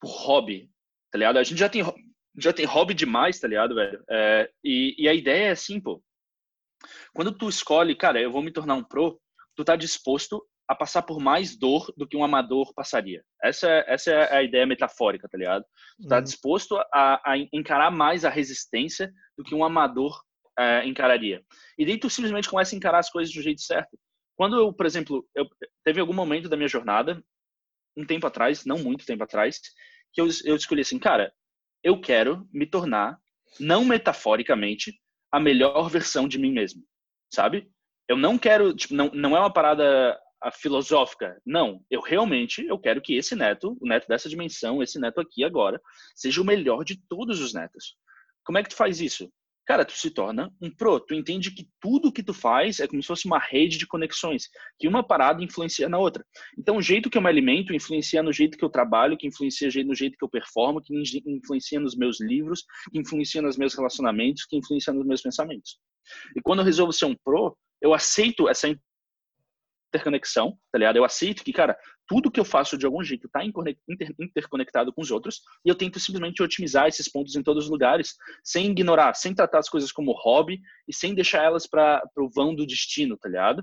[0.00, 0.70] por hobby,
[1.10, 1.38] tá ligado?
[1.38, 1.82] A gente já tem,
[2.38, 4.02] já tem hobby demais, tá ligado, velho?
[4.08, 6.00] É, e, e a ideia é assim, pô.
[7.12, 9.20] Quando tu escolhe, cara, eu vou me tornar um pro,
[9.54, 13.22] tu tá disposto a passar por mais dor do que um amador passaria.
[13.42, 15.64] Essa é, essa é a ideia metafórica, tá ligado?
[16.00, 16.22] Tu tá uhum.
[16.22, 20.22] disposto a, a, encarar mais a resistência do que um amador
[20.58, 21.44] é, encararia.
[21.78, 23.98] E daí tu simplesmente começa a encarar as coisas do jeito certo.
[24.36, 25.46] Quando eu, por exemplo, eu
[25.84, 27.22] teve algum momento da minha jornada,
[27.96, 29.60] um tempo atrás, não muito tempo atrás,
[30.12, 31.32] que eu, eu escolhi assim, cara,
[31.82, 33.18] eu quero me tornar,
[33.60, 34.98] não metaforicamente,
[35.30, 36.82] a melhor versão de mim mesmo,
[37.32, 37.68] sabe?
[38.08, 40.18] Eu não quero, tipo, não, não é uma parada
[40.52, 41.40] filosófica.
[41.44, 45.44] Não, eu realmente eu quero que esse neto, o neto dessa dimensão, esse neto aqui
[45.44, 45.80] agora,
[46.14, 47.96] seja o melhor de todos os netos.
[48.44, 49.30] Como é que tu faz isso?
[49.66, 53.00] Cara, tu se torna um pro, tu entende que tudo que tu faz é como
[53.00, 56.22] se fosse uma rede de conexões, que uma parada influencia na outra.
[56.58, 59.70] Então, o jeito que eu me alimento influencia no jeito que eu trabalho, que influencia
[59.82, 60.94] no jeito que eu performo, que
[61.26, 62.62] influencia nos meus livros,
[62.92, 65.78] que influencia nos meus relacionamentos, que influencia nos meus pensamentos.
[66.36, 68.66] E quando eu resolvo ser um pro, eu aceito essa
[69.94, 70.96] interconexão, tá ligado?
[70.96, 71.76] Eu aceito que, cara,
[72.08, 73.42] tudo que eu faço de algum jeito tá
[74.18, 78.14] interconectado com os outros e eu tento simplesmente otimizar esses pontos em todos os lugares,
[78.42, 82.54] sem ignorar, sem tratar as coisas como hobby e sem deixar elas para o vão
[82.54, 83.62] do destino, tá ligado?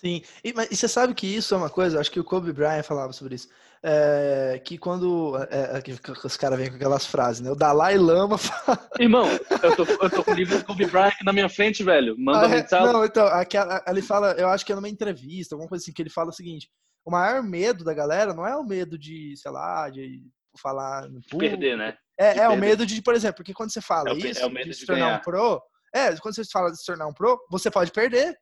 [0.00, 2.54] Sim, e, mas, e você sabe que isso é uma coisa, acho que o Kobe
[2.54, 3.48] Bryant falava sobre isso,
[3.82, 5.92] é, que quando é, é, que
[6.24, 7.50] os caras vêm com aquelas frases, né?
[7.50, 8.88] O Dalai Lama fala...
[8.98, 9.26] Irmão,
[9.62, 12.46] eu tô, eu tô com o livro do Kobe Bryant na minha frente, velho, manda
[12.46, 15.82] ah, é, Não, então, aquela, ele fala, eu acho que é numa entrevista, alguma coisa
[15.84, 16.66] assim, que ele fala o seguinte,
[17.04, 20.22] o maior medo da galera não é o medo de, sei lá, de
[20.58, 21.06] falar.
[21.38, 21.94] Perder, né?
[22.18, 24.74] É, é o medo de, por exemplo, porque quando você fala é isso, é de
[24.74, 25.18] se tornar ganhar.
[25.18, 25.62] um pro,
[25.94, 28.36] é, quando você fala de se tornar um pro, você pode perder.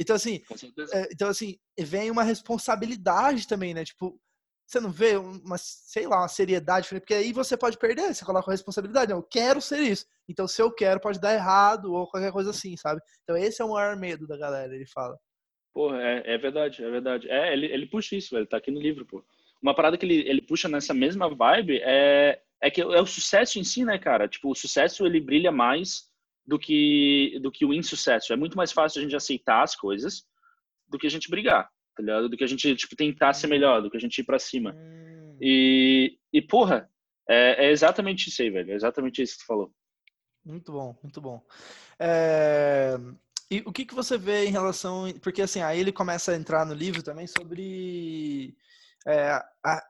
[0.00, 0.40] Então, assim,
[0.92, 3.84] é, então, assim, vem uma responsabilidade também, né?
[3.84, 4.20] Tipo,
[4.68, 8.50] você não vê uma, sei lá, uma seriedade, porque aí você pode perder, você coloca
[8.50, 10.06] a responsabilidade, não, eu quero ser isso.
[10.28, 13.00] Então, se eu quero, pode dar errado, ou qualquer coisa assim, sabe?
[13.22, 15.18] Então, esse é o maior medo da galera, ele fala.
[15.72, 17.30] Pô, é, é verdade, é verdade.
[17.30, 19.24] É, ele, ele puxa isso, velho, tá aqui no livro, pô.
[19.60, 23.58] Uma parada que ele, ele puxa nessa mesma vibe é, é que é o sucesso
[23.58, 24.28] em si, né, cara?
[24.28, 26.07] Tipo, o sucesso, ele brilha mais
[26.48, 28.32] do que do que o insucesso.
[28.32, 30.24] É muito mais fácil a gente aceitar as coisas
[30.88, 32.26] do que a gente brigar, tá ligado?
[32.30, 34.74] Do que a gente tipo tentar ser melhor, do que a gente ir para cima.
[34.74, 35.36] Hum.
[35.42, 36.90] E e porra,
[37.28, 38.72] é, é, exatamente isso aí, velho.
[38.72, 39.70] É exatamente isso que tu falou.
[40.42, 41.44] Muito bom, muito bom.
[41.98, 42.96] É...
[43.50, 45.12] E o que, que você vê em relação.
[45.22, 48.56] Porque assim, aí ele começa a entrar no livro também sobre.
[49.06, 49.32] É,
[49.64, 49.82] a,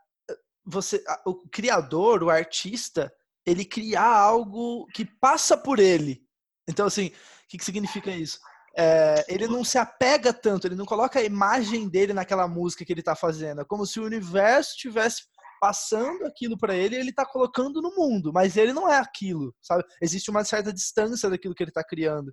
[0.64, 3.12] você, a, o criador, o artista,
[3.46, 6.27] ele criar algo que passa por ele.
[6.68, 7.12] Então, assim, o
[7.48, 8.38] que, que significa isso?
[8.76, 12.92] É, ele não se apega tanto, ele não coloca a imagem dele naquela música que
[12.92, 13.62] ele está fazendo.
[13.62, 15.22] É como se o universo tivesse
[15.60, 19.52] passando aquilo para ele e ele está colocando no mundo, mas ele não é aquilo,
[19.60, 19.82] sabe?
[20.00, 22.32] Existe uma certa distância daquilo que ele está criando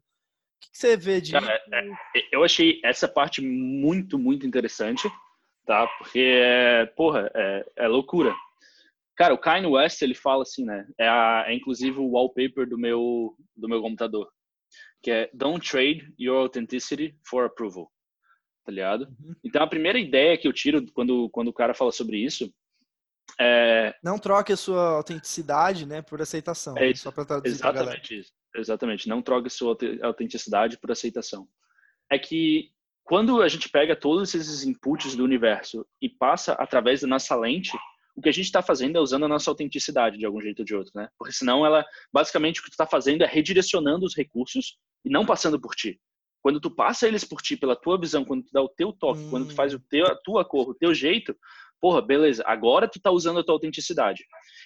[0.65, 1.31] que, que você vê de.
[1.31, 1.87] Cara, é,
[2.19, 5.09] é, eu achei essa parte muito, muito interessante,
[5.65, 5.87] tá?
[5.97, 6.41] Porque,
[6.95, 8.35] porra, é, é loucura.
[9.15, 10.86] Cara, o Kanye West, ele fala assim, né?
[10.99, 14.30] É, a, é inclusive o wallpaper do meu, do meu computador.
[15.01, 17.91] Que é Don't trade your authenticity for approval.
[18.65, 19.04] Tá ligado?
[19.04, 19.36] Uhum.
[19.43, 22.51] Então, a primeira ideia que eu tiro quando, quando o cara fala sobre isso
[23.39, 23.93] é...
[24.04, 26.78] Não troque a sua autenticidade, né, por aceitação.
[26.78, 27.04] É isso.
[27.04, 28.32] Só para traduzir Exatamente isso.
[28.56, 29.10] Exatamente.
[29.10, 31.47] Não troque sua autenticidade por aceitação.
[32.12, 32.71] É que
[33.04, 37.78] quando a gente pega todos esses inputs do universo e passa através da nossa lente,
[38.15, 40.65] o que a gente está fazendo é usando a nossa autenticidade de algum jeito ou
[40.65, 41.10] de outro, né?
[41.17, 45.25] Porque senão ela, basicamente, o que tu está fazendo é redirecionando os recursos e não
[45.25, 45.99] passando por ti.
[46.41, 49.19] Quando tu passa eles por ti, pela tua visão, quando tu dá o teu toque,
[49.19, 49.30] hum.
[49.30, 51.36] quando tu faz o teu, a tua cor, o teu jeito,
[51.82, 54.23] porra, beleza, agora tu tá usando a tua autenticidade.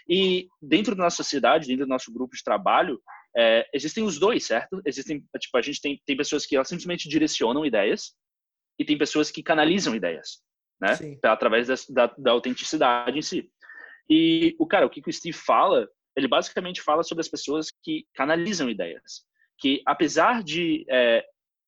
[0.07, 3.01] E dentro da nossa sociedade, dentro do nosso grupo de trabalho,
[3.35, 4.81] é, existem os dois, certo?
[4.85, 8.13] Existem, tipo, a gente tem, tem pessoas que elas simplesmente direcionam ideias
[8.77, 10.41] e tem pessoas que canalizam ideias,
[10.79, 10.95] né?
[10.95, 11.19] Sim.
[11.23, 11.75] Através da,
[12.07, 13.51] da, da, autenticidade em si.
[14.09, 18.07] E o cara, o que o Steve fala, ele basicamente fala sobre as pessoas que
[18.13, 19.25] canalizam ideias,
[19.57, 21.25] que apesar de é,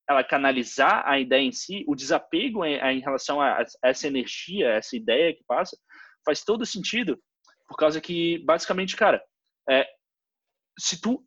[0.09, 4.69] ela canalizar a ideia em si, o desapego em, em relação a, a essa energia,
[4.69, 5.77] essa ideia que passa,
[6.25, 7.21] faz todo sentido,
[7.67, 9.23] por causa que basicamente, cara,
[9.69, 9.87] é,
[10.79, 11.23] se tu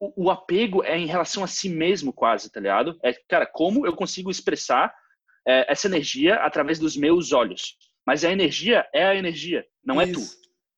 [0.00, 2.98] o, apego é em relação a si mesmo, quase, tá ligado?
[3.02, 4.94] É, cara, como eu consigo expressar
[5.46, 7.76] é, essa energia através dos meus olhos?
[8.06, 10.10] Mas a energia é a energia, não Isso.
[10.10, 10.14] é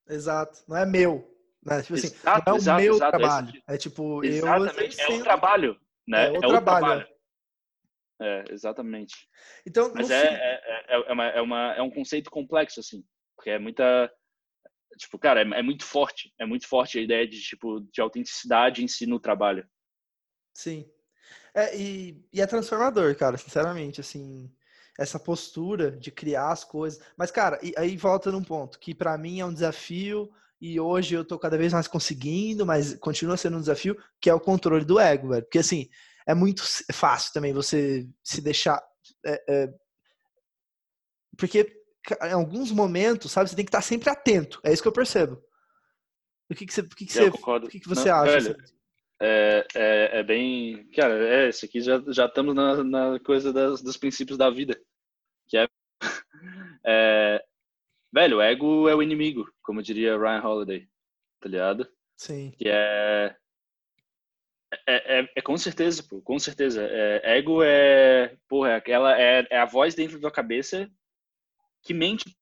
[0.09, 0.15] tu.
[0.15, 1.29] Exato, não é meu.
[1.65, 1.81] Né?
[1.83, 3.63] Tipo assim, exato, não é o exato, meu exato, trabalho.
[3.69, 6.27] É, tipo, Exatamente, eu, é o trabalho, né?
[6.27, 6.87] É o, é o trabalho.
[6.87, 7.13] trabalho.
[8.21, 9.15] É, exatamente.
[9.67, 13.05] Então, Mas é, é, é, é, uma, é, uma, é um conceito complexo, assim,
[13.37, 14.13] porque é muita
[14.97, 18.85] tipo, cara, é, é, muito forte, é muito forte a ideia de tipo de autenticidade
[18.85, 19.67] em si no trabalho.
[20.55, 20.89] Sim.
[21.55, 24.51] É, e, e é transformador, cara, sinceramente, assim,
[24.99, 27.01] essa postura de criar as coisas.
[27.17, 31.15] Mas, cara, e, aí volta num ponto que para mim é um desafio e hoje
[31.15, 34.85] eu tô cada vez mais conseguindo, mas continua sendo um desafio, que é o controle
[34.85, 35.43] do ego, velho.
[35.43, 35.89] Porque, assim,
[36.27, 36.63] é muito
[36.93, 38.83] fácil também você se deixar.
[39.27, 39.75] É, é,
[41.37, 41.67] porque
[42.23, 44.61] em alguns momentos, sabe, você tem que estar sempre atento.
[44.63, 45.43] É isso que eu percebo.
[46.51, 48.41] O que, que você, o que, que você, o que, que você Não, acha?
[48.41, 48.57] Velho,
[49.25, 50.85] é, é, é, bem.
[50.91, 54.77] Cara, é, isso aqui já, já estamos na, na coisa das, dos princípios da vida.
[55.49, 55.69] Que é,
[56.85, 57.45] é.
[58.13, 60.89] Velho, o ego é o inimigo, como diria Ryan Holiday.
[61.41, 61.89] Tá ligado?
[62.17, 62.51] Sim.
[62.59, 63.37] Que é.
[64.87, 66.83] É, é, é, com certeza, pô, com certeza.
[66.83, 70.91] É, ego é, porra, é aquela é, é a voz dentro da cabeça
[71.83, 72.37] que mente,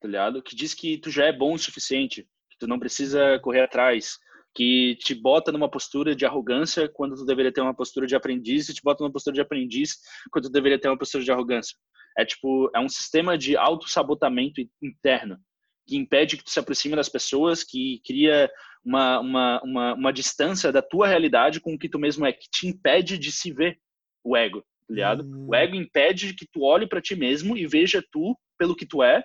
[0.00, 0.42] tá ligado?
[0.42, 4.18] Que diz que tu já é bom o suficiente, que tu não precisa correr atrás,
[4.54, 8.68] que te bota numa postura de arrogância quando tu deveria ter uma postura de aprendiz
[8.68, 9.98] e te bota numa postura de aprendiz
[10.30, 11.76] quando tu deveria ter uma postura de arrogância.
[12.16, 15.38] É tipo, é um sistema de auto-sabotamento interno
[15.86, 18.50] que impede que tu se aproxime das pessoas, que cria
[18.84, 22.48] uma, uma, uma, uma distância da tua realidade com o que tu mesmo é, que
[22.50, 23.78] te impede de se ver
[24.22, 25.24] o ego, tá ligado?
[25.24, 25.48] Hum.
[25.48, 29.02] O ego impede que tu olhe para ti mesmo e veja tu pelo que tu
[29.02, 29.24] é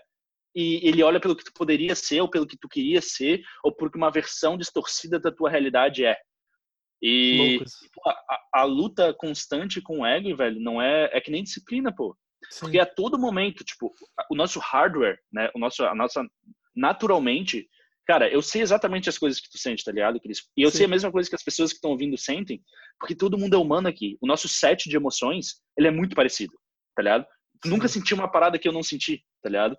[0.55, 3.73] e ele olha pelo que tu poderia ser ou pelo que tu queria ser ou
[3.73, 6.17] porque uma versão distorcida da tua realidade é.
[7.01, 7.59] E
[8.05, 11.95] a, a, a, luta constante com o ego, velho, não é é que nem disciplina,
[11.95, 12.17] pô.
[12.49, 12.62] Sim.
[12.62, 13.93] Porque a todo momento, tipo,
[14.30, 16.26] o nosso hardware, né, o nosso a nossa
[16.76, 17.69] naturalmente,
[18.05, 20.43] cara, eu sei exatamente as coisas que tu sente, tá ligado, Cris?
[20.57, 20.78] E eu Sim.
[20.78, 22.61] sei a mesma coisa que as pessoas que estão ouvindo sentem,
[22.99, 24.17] porque todo mundo é humano aqui.
[24.21, 26.53] O nosso set de emoções, ele é muito parecido,
[26.95, 27.26] tá ligado?
[27.66, 29.78] Nunca senti uma parada que eu não senti, tá ligado?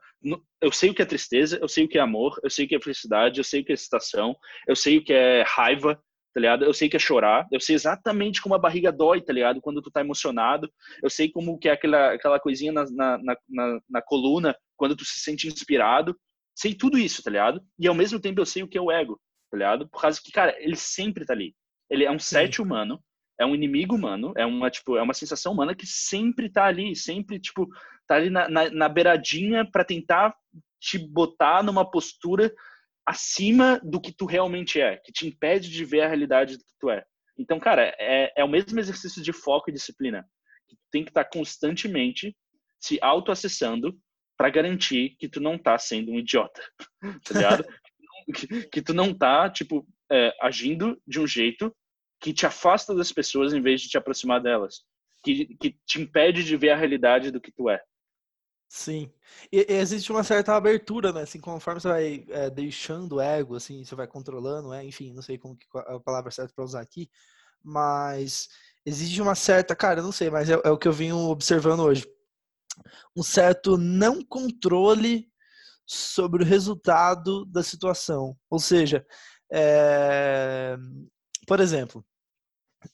[0.61, 2.69] Eu sei o que é tristeza, eu sei o que é amor, eu sei o
[2.69, 5.95] que é felicidade, eu sei o que é excitação, eu sei o que é raiva,
[6.35, 6.65] tá ligado?
[6.65, 9.61] Eu sei o que é chorar, eu sei exatamente como a barriga dói, tá ligado?
[9.61, 10.71] Quando tu tá emocionado,
[11.03, 13.19] eu sei como que é aquela, aquela coisinha na, na,
[13.49, 16.17] na, na coluna quando tu se sente inspirado,
[16.55, 17.61] sei tudo isso, tá ligado?
[17.79, 19.21] E ao mesmo tempo eu sei o que é o ego,
[19.51, 19.89] tá ligado?
[19.89, 21.55] Por causa que, cara, ele sempre tá ali.
[21.89, 23.03] Ele é um set humano,
[23.41, 26.95] é um inimigo humano, é uma, tipo, é uma sensação humana que sempre tá ali,
[26.95, 27.67] sempre, tipo,
[28.07, 30.35] tá ali na, na, na beiradinha para tentar
[30.79, 32.53] te botar numa postura
[33.07, 36.75] acima do que tu realmente é, que te impede de ver a realidade do que
[36.79, 37.03] tu é.
[37.39, 40.23] Então, cara, é, é o mesmo exercício de foco e disciplina.
[40.69, 42.37] Tu tem que estar tá constantemente
[42.79, 43.99] se autoacessando
[44.37, 46.61] para garantir que tu não tá sendo um idiota,
[47.25, 47.65] tá ligado?
[48.37, 51.75] que, que, tu não tá, tipo, é, agindo de um jeito
[52.21, 54.83] que te afasta das pessoas em vez de te aproximar delas.
[55.23, 57.83] Que, que te impede de ver a realidade do que tu é.
[58.69, 59.13] Sim.
[59.53, 61.23] E, existe uma certa abertura, né?
[61.23, 65.23] Assim, conforme você vai é, deixando o ego, assim, você vai controlando, é, enfim, não
[65.23, 67.11] sei como que a palavra certa para usar aqui,
[67.63, 68.49] mas
[68.87, 72.07] exige uma certa, cara, não sei, mas é, é, o que eu venho observando hoje.
[73.17, 75.29] Um certo não controle
[75.85, 78.37] sobre o resultado da situação.
[78.49, 79.05] Ou seja,
[79.53, 80.77] é,
[81.47, 82.05] por exemplo,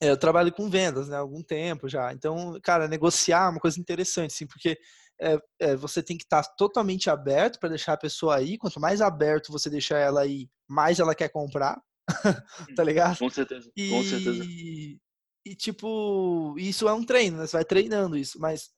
[0.00, 2.12] eu trabalho com vendas né, há algum tempo já.
[2.12, 4.78] Então, cara, negociar é uma coisa interessante, assim, porque
[5.20, 8.58] é, é, você tem que estar tá totalmente aberto para deixar a pessoa aí.
[8.58, 11.80] Quanto mais aberto você deixar ela aí, mais ela quer comprar.
[12.76, 13.18] tá ligado?
[13.18, 13.70] Com certeza.
[13.76, 14.44] E, com certeza.
[14.44, 17.46] E, tipo, isso é um treino, né?
[17.46, 18.38] Você vai treinando isso.
[18.40, 18.70] Mas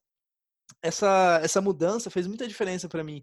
[0.83, 3.23] essa, essa mudança fez muita diferença para mim.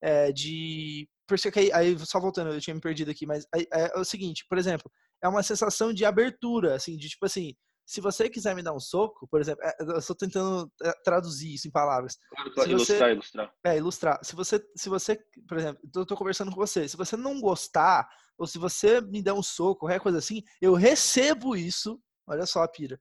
[0.00, 1.08] É, de.
[1.26, 3.98] Por isso que aí, aí, só voltando, eu tinha me perdido aqui, mas é, é
[3.98, 4.90] o seguinte, por exemplo,
[5.26, 7.54] é uma sensação de abertura, assim, de tipo assim,
[7.86, 11.54] se você quiser me dar um soco, por exemplo, é, eu estou tentando é, traduzir
[11.54, 12.18] isso em palavras.
[12.30, 13.54] Claro, claro, ilustrar, ilustrar.
[13.64, 14.20] É, ilustrar.
[14.24, 18.08] Se você, se você, por exemplo, eu estou conversando com você, se você não gostar,
[18.36, 22.62] ou se você me der um soco, qualquer coisa assim, eu recebo isso, olha só
[22.62, 23.00] a pira,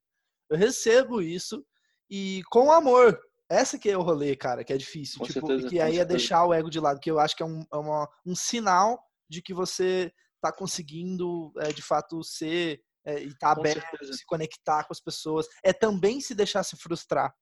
[0.50, 1.66] eu recebo isso
[2.10, 3.20] e com amor.
[3.50, 5.20] Essa que é o rolê, cara, que é difícil.
[5.20, 6.02] Com tipo, certeza, que aí é certeza.
[6.02, 8.36] é deixar o ego de lado, que eu acho que é um, é uma, um
[8.36, 9.00] sinal
[9.30, 14.14] de que você está conseguindo, é, de fato, ser é, e estar tá aberto, certeza.
[14.14, 17.34] se conectar com as pessoas, é também se deixar se frustrar.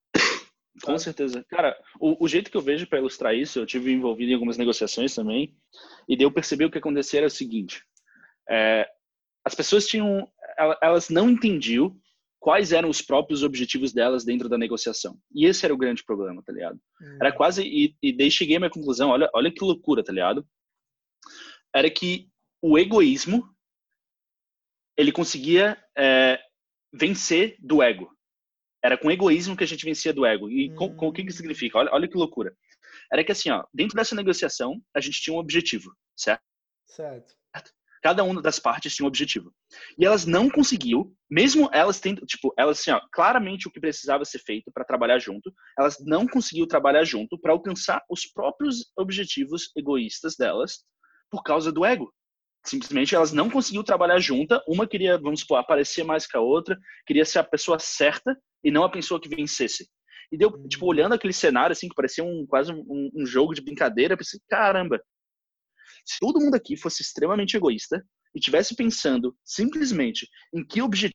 [0.83, 1.45] Com certeza.
[1.49, 4.57] Cara, o, o jeito que eu vejo para ilustrar isso, eu tive envolvido em algumas
[4.57, 5.55] negociações também,
[6.09, 7.83] e eu percebi o que acontecia era o seguinte:
[8.49, 8.87] é,
[9.45, 10.27] as pessoas tinham,
[10.81, 11.95] elas não entendiam
[12.39, 15.17] quais eram os próprios objetivos delas dentro da negociação.
[15.33, 16.79] E esse era o grande problema, tá ligado?
[17.01, 17.17] Hum.
[17.21, 20.45] Era quase, e, e daí cheguei à minha conclusão, olha, olha que loucura, tá ligado?
[21.73, 22.27] Era que
[22.63, 23.53] o egoísmo
[24.97, 26.39] ele conseguia é,
[26.93, 28.09] vencer do ego.
[28.81, 30.49] Era com egoísmo que a gente vencia do ego.
[30.49, 31.35] E com, com o que, que hum.
[31.35, 31.77] significa?
[31.77, 32.55] Olha, olha que loucura.
[33.11, 36.43] Era que assim, ó, dentro dessa negociação, a gente tinha um objetivo, certo?
[36.87, 37.33] Certo.
[38.01, 39.53] Cada uma das partes tinha um objetivo.
[39.97, 44.25] E elas não conseguiu, mesmo elas tendo, tipo, elas assim, ó, claramente o que precisava
[44.25, 49.71] ser feito para trabalhar junto, elas não conseguiu trabalhar junto para alcançar os próprios objetivos
[49.75, 50.83] egoístas delas
[51.31, 52.13] por causa do ego
[52.65, 54.63] simplesmente elas não conseguiam trabalhar junta.
[54.67, 58.71] Uma queria, vamos supor, aparecer mais que a outra, queria ser a pessoa certa e
[58.71, 59.89] não a pessoa que vencesse.
[60.31, 60.67] E deu, uhum.
[60.67, 64.17] tipo, olhando aquele cenário, assim, que parecia um, quase um, um jogo de brincadeira, eu
[64.17, 65.01] pensei, caramba,
[66.05, 68.03] se todo mundo aqui fosse extremamente egoísta
[68.35, 71.13] e tivesse pensando simplesmente em que objetivo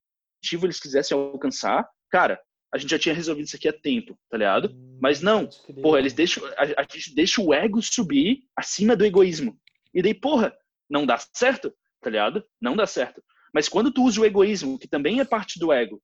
[0.65, 2.41] eles quisessem alcançar, cara,
[2.73, 4.71] a gente já tinha resolvido isso aqui há tempo, tá ligado?
[4.71, 5.49] Hum, Mas não,
[5.83, 9.59] porra, eles deixam, a, a gente deixa o ego subir acima do egoísmo.
[9.95, 10.55] E daí, porra,
[10.89, 12.45] não dá certo, tá ligado?
[12.61, 13.23] Não dá certo.
[13.53, 16.03] Mas quando tu usa o egoísmo, que também é parte do ego,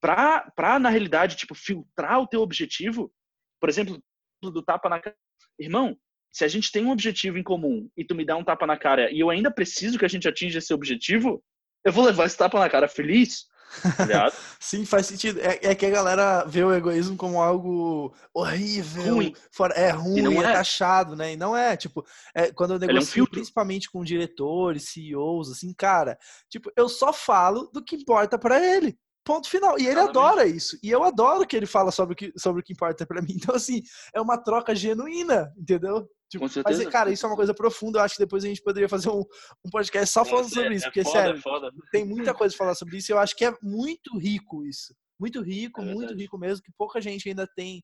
[0.00, 3.12] pra, pra na realidade, tipo, filtrar o teu objetivo,
[3.60, 4.02] por exemplo,
[4.42, 5.16] do tapa na cara.
[5.58, 5.96] Irmão,
[6.32, 8.76] se a gente tem um objetivo em comum e tu me dá um tapa na
[8.76, 11.42] cara e eu ainda preciso que a gente atinja esse objetivo,
[11.84, 13.46] eu vou levar esse tapa na cara feliz.
[13.82, 15.40] Tá Sim, faz sentido.
[15.40, 19.34] É, é, que a galera vê o egoísmo como algo horrível, ruim.
[19.50, 21.32] Fora, é ruim, é, é taxado, né?
[21.32, 22.04] E não é, tipo,
[22.34, 27.12] é, quando eu negocio, é um principalmente com diretores, CEOs, assim, cara, tipo, eu só
[27.12, 28.98] falo do que importa para ele.
[29.26, 29.76] Ponto final.
[29.76, 30.78] E ele adora isso.
[30.80, 33.34] E eu adoro que ele fala sobre o que, sobre o que importa para mim.
[33.46, 33.82] Então, assim,
[34.14, 36.08] é uma troca genuína, entendeu?
[36.28, 36.82] Tipo, Com certeza.
[36.82, 37.98] Mas, cara, isso é uma coisa profunda.
[37.98, 39.24] Eu acho que depois a gente poderia fazer um,
[39.64, 40.86] um podcast só falando sobre é, isso.
[40.86, 41.70] Porque, é foda, sério, foda.
[41.92, 43.10] tem muita coisa pra falar sobre isso.
[43.10, 44.94] E eu acho que é muito rico isso.
[45.18, 47.82] Muito rico, é muito rico mesmo, que pouca gente ainda tem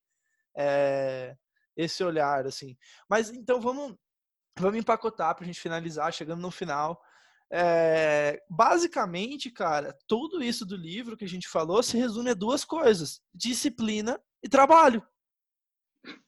[0.55, 1.35] é,
[1.75, 2.77] esse olhar, assim.
[3.09, 3.95] Mas então vamos,
[4.59, 7.01] vamos empacotar pra gente finalizar, chegando no final.
[7.51, 12.63] É, basicamente, cara, tudo isso do livro que a gente falou se resume a duas
[12.63, 15.05] coisas: disciplina e trabalho.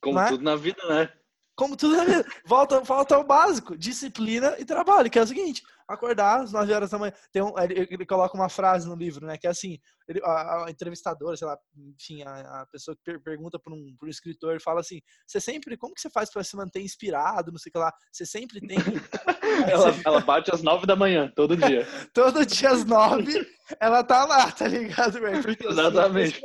[0.01, 0.29] Como é?
[0.29, 1.11] tudo na vida, né?
[1.55, 2.25] Como tudo na vida.
[2.45, 6.89] Volta, volta ao básico: disciplina e trabalho, que é o seguinte: acordar às 9 horas
[6.89, 7.13] da manhã.
[7.31, 9.37] Tem um, ele, ele, coloca uma frase no livro, né?
[9.37, 13.21] Que é assim: ele, a, a, entrevistadora, sei lá, enfim, a, a pessoa que per,
[13.23, 16.57] pergunta para um, um escritor, fala assim: você sempre, como que você faz para se
[16.57, 17.51] manter inspirado?
[17.51, 17.93] Não sei o que lá.
[18.11, 18.77] Você sempre tem.
[19.71, 21.87] ela, ela bate às 9 da manhã, todo dia.
[22.13, 23.47] todo dia às 9.
[23.79, 25.57] ela tá lá, tá ligado, velho?
[25.69, 26.41] Exatamente.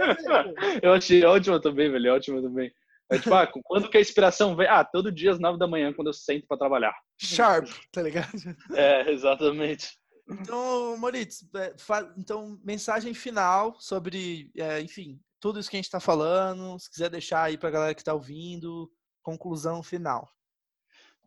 [0.80, 2.14] eu achei ótima também, velho.
[2.14, 2.72] Ótima também.
[3.10, 4.68] É tipo, ah, quando que a inspiração vem?
[4.68, 6.94] Ah, todo dia às nove da manhã, quando eu sento para trabalhar.
[7.20, 8.28] Sharp, tá ligado?
[8.72, 9.98] É, exatamente.
[10.30, 11.74] Então, Moritz, é,
[12.16, 16.78] então, mensagem final sobre, é, enfim, tudo isso que a gente está falando.
[16.78, 18.88] Se quiser deixar aí para a galera que está ouvindo,
[19.22, 20.28] conclusão final.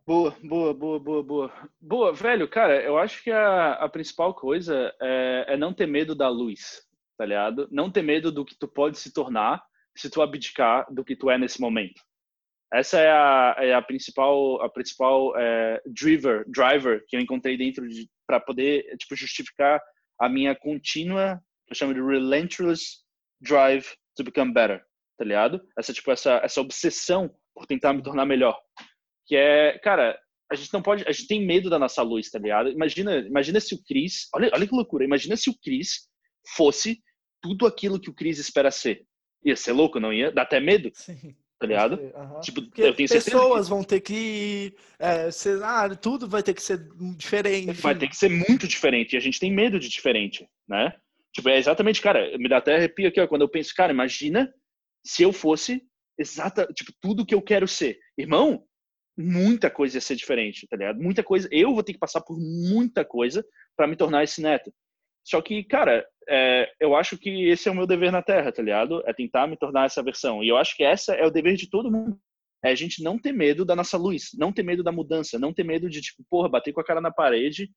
[0.06, 1.52] Boa, boa, boa, boa, boa.
[1.78, 6.14] Boa, velho, cara, eu acho que a, a principal coisa é, é não ter medo
[6.14, 6.82] da luz,
[7.18, 7.68] tá ligado?
[7.70, 9.62] Não ter medo do que tu pode se tornar
[9.96, 12.00] se tu abdicar do que tu é nesse momento.
[12.72, 17.88] Essa é a, é a principal, a principal é, driver, driver que eu encontrei dentro
[17.88, 19.80] de para poder tipo justificar
[20.18, 23.02] a minha contínua, eu chamo de relentless
[23.40, 23.86] drive
[24.16, 24.82] to become better,
[25.16, 25.60] tá ligado?
[25.78, 28.58] Essa tipo essa essa obsessão por tentar me tornar melhor,
[29.26, 30.18] que é, cara,
[30.50, 32.70] a gente não pode, a gente tem medo da nossa luz, tá ligado?
[32.70, 36.08] Imagina, imagina se o Chris, olha, olha que loucura, imagina se o Chris
[36.56, 37.00] fosse
[37.42, 39.06] tudo aquilo que o Chris espera ser.
[39.44, 40.32] Ia ser louco, não ia?
[40.32, 40.90] Dá até medo.
[40.94, 41.34] Sim.
[41.58, 41.94] Tá ligado?
[41.94, 42.40] Uhum.
[42.40, 43.70] Tipo, Porque eu tenho pessoas que...
[43.70, 44.74] vão ter que.
[44.98, 46.78] É, ser, ah, tudo vai ter que ser
[47.16, 47.80] diferente.
[47.80, 49.14] Vai ter que ser muito diferente.
[49.14, 50.92] E a gente tem medo de diferente, né?
[51.32, 54.52] Tipo, é exatamente, cara, me dá até arrepio aqui, ó, quando eu penso, cara, imagina
[55.04, 55.82] se eu fosse
[56.18, 57.98] exata, tipo, tudo que eu quero ser.
[58.16, 58.64] Irmão,
[59.16, 61.00] muita coisa ia ser diferente, tá ligado?
[61.00, 61.48] Muita coisa.
[61.50, 63.44] Eu vou ter que passar por muita coisa
[63.76, 64.72] para me tornar esse neto.
[65.24, 68.62] Só que, cara, é, eu acho que esse é o meu dever na Terra, tá
[68.62, 69.02] ligado?
[69.06, 70.44] É tentar me tornar essa versão.
[70.44, 72.18] E eu acho que essa é o dever de todo mundo.
[72.62, 75.52] É a gente não ter medo da nossa luz, não ter medo da mudança, não
[75.52, 77.70] ter medo de, tipo, porra, bater com a cara na parede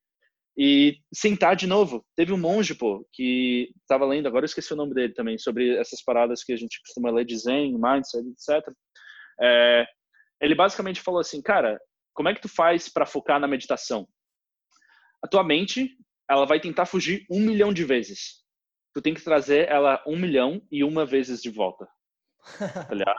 [0.58, 2.06] e sentar de novo.
[2.16, 5.78] Teve um monge, pô, que tava lendo, agora eu esqueci o nome dele também, sobre
[5.78, 8.74] essas paradas que a gente costuma ler de Zen, Mindset, etc.
[9.42, 9.86] É,
[10.42, 11.80] ele basicamente falou assim, cara,
[12.14, 14.08] como é que tu faz para focar na meditação?
[15.24, 15.96] A tua mente
[16.30, 18.44] ela vai tentar fugir um milhão de vezes.
[18.94, 21.88] Tu tem que trazer ela um milhão e uma vezes de volta.
[22.58, 23.16] Tá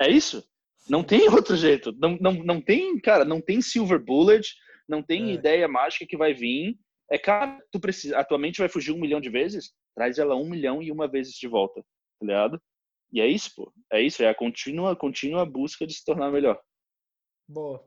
[0.00, 0.44] é isso.
[0.88, 1.92] Não tem outro jeito.
[1.98, 4.54] Não, não, não tem, cara, não tem silver bullet,
[4.88, 5.32] não tem é.
[5.32, 6.78] ideia mágica que vai vir.
[7.10, 10.36] É, cara, tu precisa, a tua mente vai fugir um milhão de vezes, traz ela
[10.36, 11.80] um milhão e uma vezes de volta,
[12.18, 12.60] tá ligado?
[13.12, 13.72] E é isso, pô.
[13.92, 16.60] É isso, é a contínua, contínua busca de se tornar melhor.
[17.48, 17.86] Boa.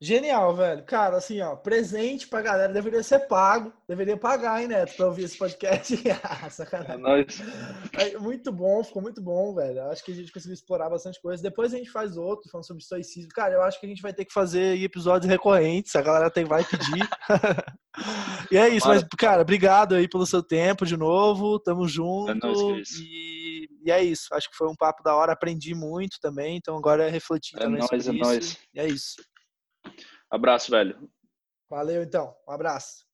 [0.00, 0.84] Genial, velho.
[0.84, 3.72] Cara, assim, ó, presente pra galera deveria ser pago.
[3.88, 5.92] Deveria pagar, hein, Neto, pra ouvir esse podcast.
[6.22, 6.94] ah, sacanagem.
[6.94, 7.42] É nóis.
[8.20, 9.82] muito bom, ficou muito bom, velho.
[9.90, 11.42] Acho que a gente conseguiu explorar bastante coisa.
[11.42, 13.30] Depois a gente faz outro falando sobre estoicismo.
[13.34, 15.96] Cara, eu acho que a gente vai ter que fazer episódios recorrentes.
[15.96, 17.08] A galera tem, vai pedir.
[18.52, 21.58] e é isso, mas, cara, obrigado aí pelo seu tempo de novo.
[21.58, 22.30] Tamo junto.
[22.30, 24.32] É nóis, e, e é isso.
[24.32, 25.32] Acho que foi um papo da hora.
[25.32, 26.56] Aprendi muito também.
[26.56, 28.30] Então agora é refletir é também nóis, sobre é isso.
[28.30, 28.58] Nóis.
[28.74, 29.16] E é isso.
[30.30, 31.10] Abraço, velho.
[31.68, 32.36] Valeu, então.
[32.46, 33.07] Um abraço.